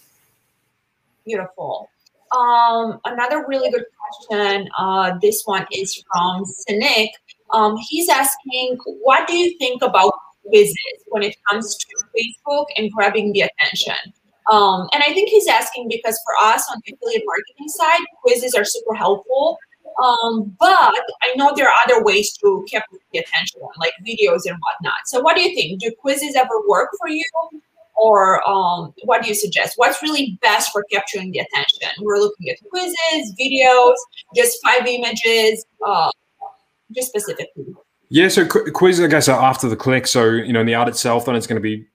[1.25, 1.89] Beautiful.
[2.35, 3.85] um, another really good
[4.27, 4.67] question.
[4.77, 7.09] Uh, this one is from Sinik.
[7.51, 10.13] Um, he's asking, what do you think about
[10.47, 10.75] quizzes
[11.07, 14.13] when it comes to Facebook and grabbing the attention?
[14.51, 18.53] Um, and I think he's asking because for us on the affiliate marketing side, quizzes
[18.53, 19.57] are super helpful.
[20.01, 20.69] Um, but
[21.21, 24.99] I know there are other ways to capture the attention, like videos and whatnot.
[25.05, 25.81] So, what do you think?
[25.81, 27.23] Do quizzes ever work for you?
[27.95, 29.73] Or um, what do you suggest?
[29.75, 32.03] What's really best for capturing the attention?
[32.03, 33.95] We're looking at quizzes, videos,
[34.35, 36.09] just five images, uh,
[36.91, 37.75] just specifically.
[38.13, 40.05] Yeah, so qu- quiz, I guess, after the click.
[40.05, 41.87] So, you know, in the ad itself, then it's going to be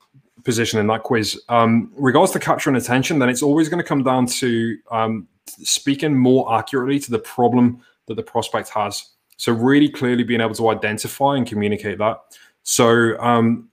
[0.45, 1.39] positioned in that quiz.
[1.51, 5.29] Um, regards to capture and attention, then it's always going to come down to um,
[5.47, 9.11] speaking more accurately to the problem that the prospect has.
[9.37, 12.19] So really clearly being able to identify and communicate that.
[12.63, 13.69] So um,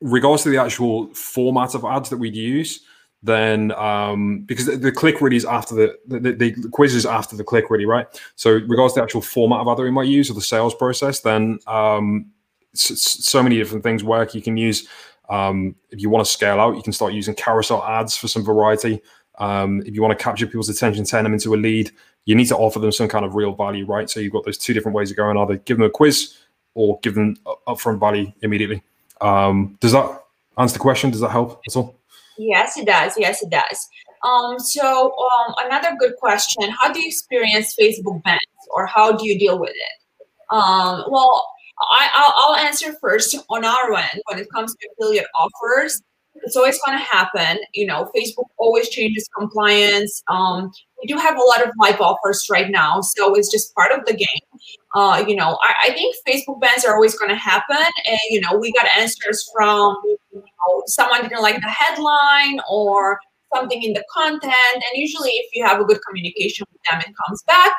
[0.00, 2.80] regards to the actual format of ads that we'd use,
[3.22, 7.36] then um, because the, the, click really is after the, the, the quiz is after
[7.36, 8.06] the click really, right?
[8.36, 11.20] So regards to the actual format of other we might use or the sales process,
[11.20, 12.26] then um,
[12.72, 14.34] so, so many different things work.
[14.34, 14.88] You can use
[15.28, 18.44] um, if you want to scale out, you can start using carousel ads for some
[18.44, 19.00] variety.
[19.38, 21.90] Um, if you want to capture people's attention, turn them into a lead,
[22.24, 24.10] you need to offer them some kind of real value, right?
[24.10, 26.36] So you've got those two different ways of going: either give them a quiz
[26.74, 28.82] or give them upfront value immediately.
[29.20, 30.22] Um, does that
[30.58, 31.10] answer the question?
[31.10, 31.99] Does that help at all?
[32.38, 33.14] Yes, it does.
[33.16, 33.88] Yes, it does.
[34.22, 38.40] Um, so um, another good question: How do you experience Facebook bans,
[38.74, 40.54] or how do you deal with it?
[40.54, 41.46] Um, well,
[41.80, 46.02] I, will answer first on our end when it comes to affiliate offers.
[46.42, 47.58] It's always going to happen.
[47.74, 50.22] You know, Facebook always changes compliance.
[50.28, 50.70] Um,
[51.00, 54.04] we do have a lot of live offers right now, so it's just part of
[54.06, 54.60] the game.
[54.94, 58.40] Uh, you know, I, I, think Facebook bans are always going to happen, and you
[58.40, 63.18] know, we got answers from you know, someone didn't like the headline or
[63.54, 67.14] something in the content, and usually, if you have a good communication with them, it
[67.26, 67.72] comes back.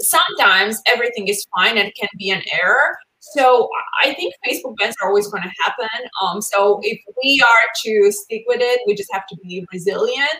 [0.00, 2.98] Sometimes everything is fine and it can be an error
[3.34, 3.68] so
[4.02, 6.08] I think Facebook bans are always going to happen.
[6.22, 10.36] Um, so if we are to stick with it, we just have to be resilient.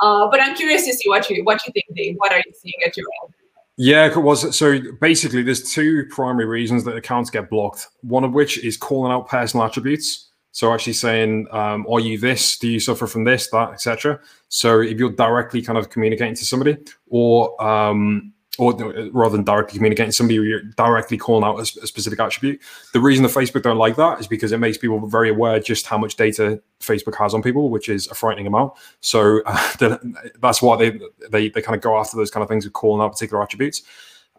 [0.00, 2.16] Uh, but I'm curious to see what you what you think, Dave.
[2.18, 3.34] What are you seeing at your end?
[3.80, 7.86] Yeah, was so basically there's two primary reasons that accounts get blocked.
[8.02, 10.30] One of which is calling out personal attributes.
[10.52, 12.58] So actually saying, um, "Are you this?
[12.58, 16.44] Do you suffer from this, that, etc." So if you're directly kind of communicating to
[16.44, 16.76] somebody,
[17.08, 18.74] or um, or
[19.12, 22.60] rather than directly communicating somebody you're directly calling out a, a, specific attribute.
[22.92, 25.86] The reason that facebook don't like that is because it makes people very aware just
[25.86, 28.72] how much data facebook has on people which is a frightening amount.
[29.00, 29.98] So uh,
[30.40, 31.00] that's why they,
[31.30, 33.82] they they kind of go after those kind of things of calling out particular attributes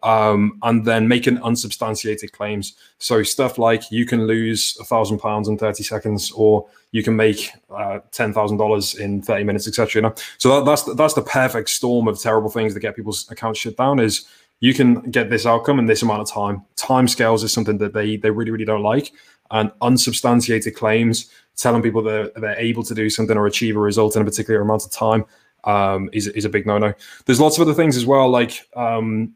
[0.03, 2.73] um, and then making unsubstantiated claims.
[2.97, 7.15] So stuff like you can lose a thousand pounds in 30 seconds, or you can
[7.15, 10.01] make uh, ten thousand dollars in 30 minutes, etc.
[10.01, 13.29] You know, so that, that's that's the perfect storm of terrible things that get people's
[13.31, 13.99] accounts shut down.
[13.99, 14.25] Is
[14.59, 16.63] you can get this outcome in this amount of time.
[16.75, 19.11] Time scales is something that they they really really don't like,
[19.51, 24.15] and unsubstantiated claims telling people that they're able to do something or achieve a result
[24.15, 25.25] in a particular amount of time
[25.65, 26.93] um, is is a big no no.
[27.25, 29.33] There's lots of other things as well, like um,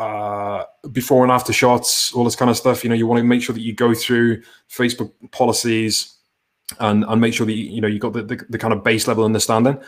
[0.00, 2.82] uh, before and after shots, all this kind of stuff.
[2.82, 6.16] You know, you want to make sure that you go through Facebook policies
[6.78, 9.06] and and make sure that you, know you got the, the, the kind of base
[9.06, 9.78] level understanding.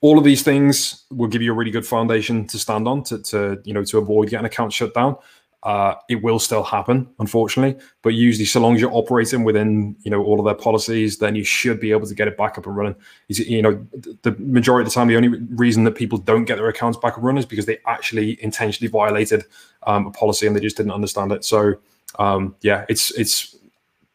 [0.00, 3.18] All of these things will give you a really good foundation to stand on to,
[3.18, 5.16] to you know to avoid getting accounts shut down
[5.62, 7.78] uh, it will still happen, unfortunately.
[8.02, 11.34] But usually, so long as you're operating within, you know, all of their policies, then
[11.34, 12.94] you should be able to get it back up and running.
[13.28, 13.86] You know,
[14.22, 17.12] the majority of the time, the only reason that people don't get their accounts back
[17.12, 19.44] up and running is because they actually intentionally violated
[19.82, 21.44] um, a policy and they just didn't understand it.
[21.44, 21.74] So,
[22.18, 23.56] um, yeah, it's it's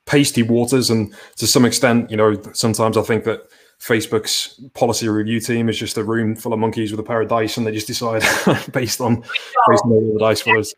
[0.06, 3.48] pasty waters, and to some extent, you know, sometimes I think that
[3.80, 7.30] Facebook's policy review team is just a room full of monkeys with a pair of
[7.30, 8.24] dice, and they just decide
[8.72, 10.74] based on based on the dice us.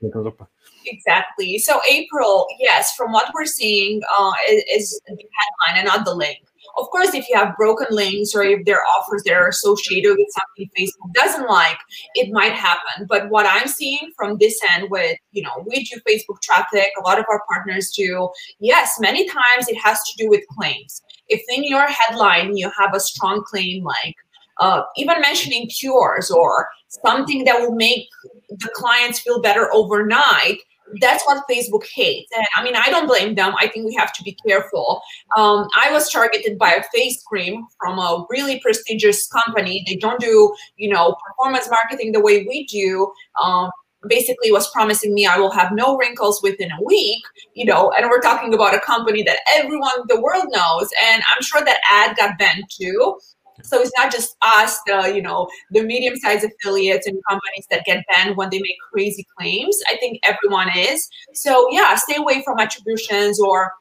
[0.87, 1.57] Exactly.
[1.59, 6.39] So April, yes, from what we're seeing, uh, is, the headline and not the link.
[6.77, 10.15] Of course, if you have broken links or if there are offers that are associated
[10.15, 11.77] with something Facebook doesn't like,
[12.13, 13.07] it might happen.
[13.09, 17.01] But what I'm seeing from this end with, you know, we do Facebook traffic, a
[17.01, 18.29] lot of our partners do,
[18.59, 22.93] yes, many times it has to do with claims if in your headline you have
[22.93, 24.15] a strong claim like
[24.59, 28.07] uh, even mentioning cures or something that will make
[28.49, 30.57] the clients feel better overnight
[31.01, 32.31] that's what facebook hates.
[32.35, 33.53] And i mean i don't blame them.
[33.59, 35.01] I think we have to be careful.
[35.35, 39.83] Um, i was targeted by a face cream from a really prestigious company.
[39.87, 43.11] They don't do you know performance marketing the way we do.
[43.43, 43.69] Um,
[44.07, 47.23] basically was promising me I will have no wrinkles within a week,
[47.53, 50.89] you know, and we're talking about a company that everyone in the world knows.
[51.09, 53.19] And I'm sure that ad got banned too.
[53.63, 58.05] So it's not just us, the you know the medium-sized affiliates and companies that get
[58.07, 59.77] banned when they make crazy claims.
[59.89, 61.07] I think everyone is.
[61.33, 63.73] So yeah, stay away from attributions or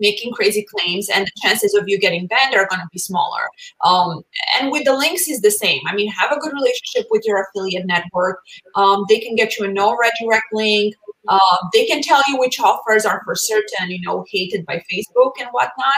[0.00, 3.48] making crazy claims and the chances of you getting banned are going to be smaller.
[3.84, 4.22] Um,
[4.58, 5.80] and with the links is the same.
[5.86, 8.40] I mean have a good relationship with your affiliate network.
[8.74, 10.94] Um, they can get you a no redirect link.
[11.26, 15.32] Uh, they can tell you which offers are for certain you know hated by facebook
[15.40, 15.94] and whatnot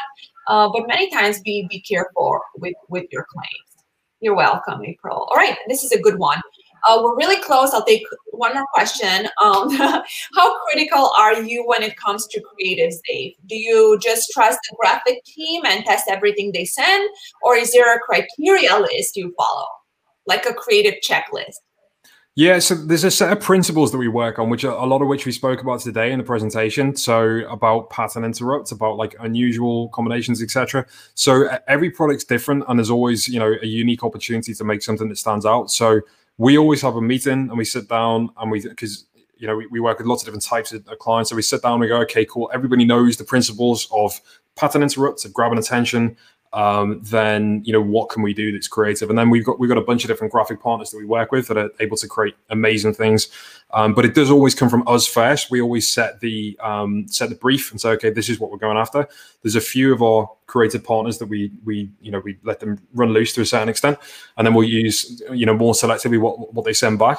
[0.50, 3.84] uh, but many times be be careful with with your claims.
[4.20, 5.28] You're welcome, April.
[5.30, 6.40] All right, this is a good one.
[6.88, 7.72] Uh, we're really close.
[7.72, 9.28] I'll take one more question.
[9.42, 9.70] Um,
[10.34, 13.34] how critical are you when it comes to creatives, Dave?
[13.46, 17.08] Do you just trust the graphic team and test everything they send,
[17.42, 19.68] or is there a criteria list you follow,
[20.26, 21.60] like a creative checklist?
[22.36, 25.02] Yeah, so there's a set of principles that we work on, which are, a lot
[25.02, 26.94] of which we spoke about today in the presentation.
[26.94, 30.86] So about pattern interrupts, about like unusual combinations, etc.
[31.14, 35.08] So every product's different, and there's always you know a unique opportunity to make something
[35.08, 35.72] that stands out.
[35.72, 36.02] So
[36.38, 39.06] we always have a meeting and we sit down and we because
[39.36, 41.30] you know we, we work with lots of different types of clients.
[41.30, 42.48] So we sit down and we go, okay, cool.
[42.54, 44.20] Everybody knows the principles of
[44.54, 46.16] pattern interrupts, of grabbing attention,
[46.52, 49.08] um, then you know what can we do that's creative?
[49.08, 51.30] And then we've got we've got a bunch of different graphic partners that we work
[51.30, 53.28] with that are able to create amazing things.
[53.72, 55.50] Um, but it does always come from us first.
[55.50, 58.58] We always set the um, set the brief and say okay this is what we're
[58.58, 59.06] going after.
[59.42, 62.80] There's a few of our creative partners that we we you know we let them
[62.94, 63.98] run loose to a certain extent.
[64.36, 67.18] And then we'll use you know more selectively what what they send back.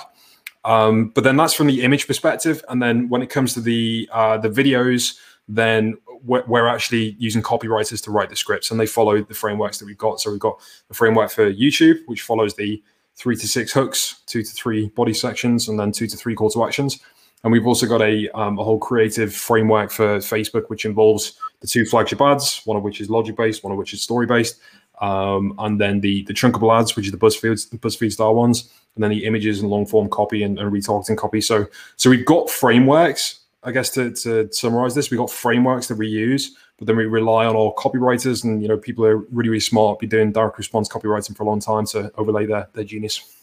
[0.65, 2.63] Um, but then that's from the image perspective.
[2.67, 5.17] And then when it comes to the uh, the videos
[5.47, 9.77] then we're, we're, actually using copywriters to write the scripts and they follow the frameworks
[9.79, 10.19] that we've got.
[10.19, 12.81] So we've got the framework for YouTube, which follows the
[13.15, 16.49] three to six hooks, two to three body sections, and then two to three call
[16.51, 16.99] to actions.
[17.43, 21.67] And we've also got a, um, a whole creative framework for Facebook, which involves the
[21.67, 24.59] two flagship ads, one of which is logic based, one of which is story based.
[25.01, 29.03] Um, and then the the chunkable ads, which are the BuzzFeed BuzzFeed style ones, and
[29.03, 31.41] then the images and long form copy and, and retargeting copy.
[31.41, 31.65] So
[31.95, 36.07] so we've got frameworks I guess to, to summarize this, we've got frameworks that we
[36.07, 39.49] use, but then we rely on our copywriters and you know people who are really
[39.49, 42.83] really smart, be doing direct response copywriting for a long time to overlay their their
[42.83, 43.35] genius.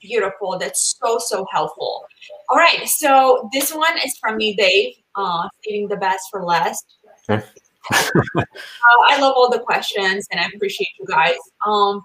[0.00, 0.58] Beautiful.
[0.58, 2.06] That's so so helpful.
[2.48, 4.94] All right, so this one is from me, Dave.
[5.14, 6.96] Uh, saving the best for last.
[7.28, 7.44] Okay.
[7.92, 8.44] uh,
[9.08, 11.36] I love all the questions and I appreciate you guys.
[11.66, 12.04] Um,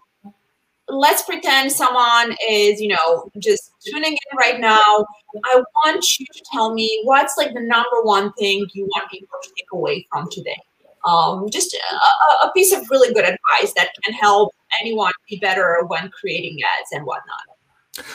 [0.89, 5.05] let's pretend someone is, you know, just tuning in right now.
[5.43, 9.37] I want you to tell me what's like the number one thing you want people
[9.41, 10.57] to take away from today.
[11.05, 15.83] Um, just a, a piece of really good advice that can help anyone be better
[15.87, 17.41] when creating ads and whatnot.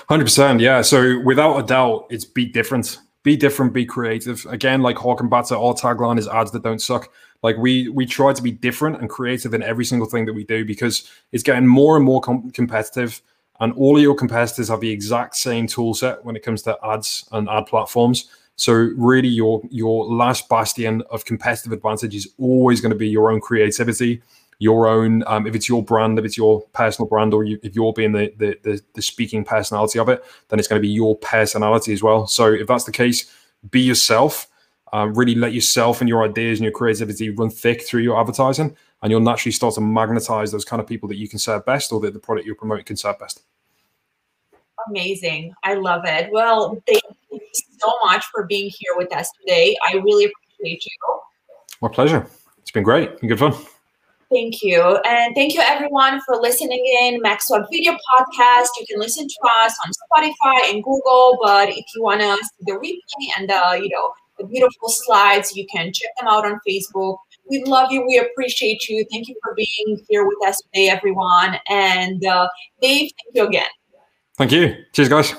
[0.09, 0.61] 100%.
[0.61, 0.83] Yeah.
[0.83, 2.99] So without a doubt, it's be different.
[3.23, 4.45] Be different, be creative.
[4.47, 7.09] Again, like Hawk and Batter, our tagline is ads that don't suck.
[7.43, 10.45] Like we we try to be different and creative in every single thing that we
[10.45, 13.21] do because it's getting more and more com- competitive,
[13.61, 16.79] and all of your competitors have the exact same tool set when it comes to
[16.85, 18.31] ads and ad platforms.
[18.57, 23.33] So really, your your last bastion of competitive advantage is always going to be your
[23.33, 24.23] own creativity,
[24.61, 25.25] your own.
[25.27, 28.13] Um, if it's your brand, if it's your personal brand, or you, if you're being
[28.13, 31.93] the, the the the speaking personality of it, then it's going to be your personality
[31.93, 32.29] as well.
[32.29, 33.33] So if that's the case,
[33.71, 34.47] be yourself
[34.93, 38.77] um, really let yourself and your ideas and your creativity run thick through your advertising,
[39.03, 41.93] and you'll naturally start to magnetize those kind of people that you can serve best
[41.93, 43.43] or that the product you're promoting can serve best.
[44.89, 45.55] Amazing.
[45.63, 46.31] I love it.
[46.33, 47.41] Well, thank you
[47.79, 49.77] so much for being here with us today.
[49.87, 51.21] I really appreciate you.
[51.81, 52.27] My pleasure.
[52.59, 53.19] It's been great.
[53.21, 53.55] Been good fun.
[54.31, 54.81] Thank you.
[55.05, 58.69] And thank you everyone for listening in Maxwell Video Podcast.
[58.81, 62.65] You can listen to us on Spotify and Google, but if you want to see
[62.65, 64.11] the replay and uh, you know
[64.43, 65.57] the beautiful slides.
[65.57, 67.19] You can check them out on Facebook.
[67.49, 68.05] We love you.
[68.07, 69.05] We appreciate you.
[69.11, 71.57] Thank you for being here with us today, everyone.
[71.69, 72.49] And uh,
[72.81, 73.67] Dave, thank you again.
[74.39, 74.77] Thank you.
[74.93, 75.35] Cheers, guys.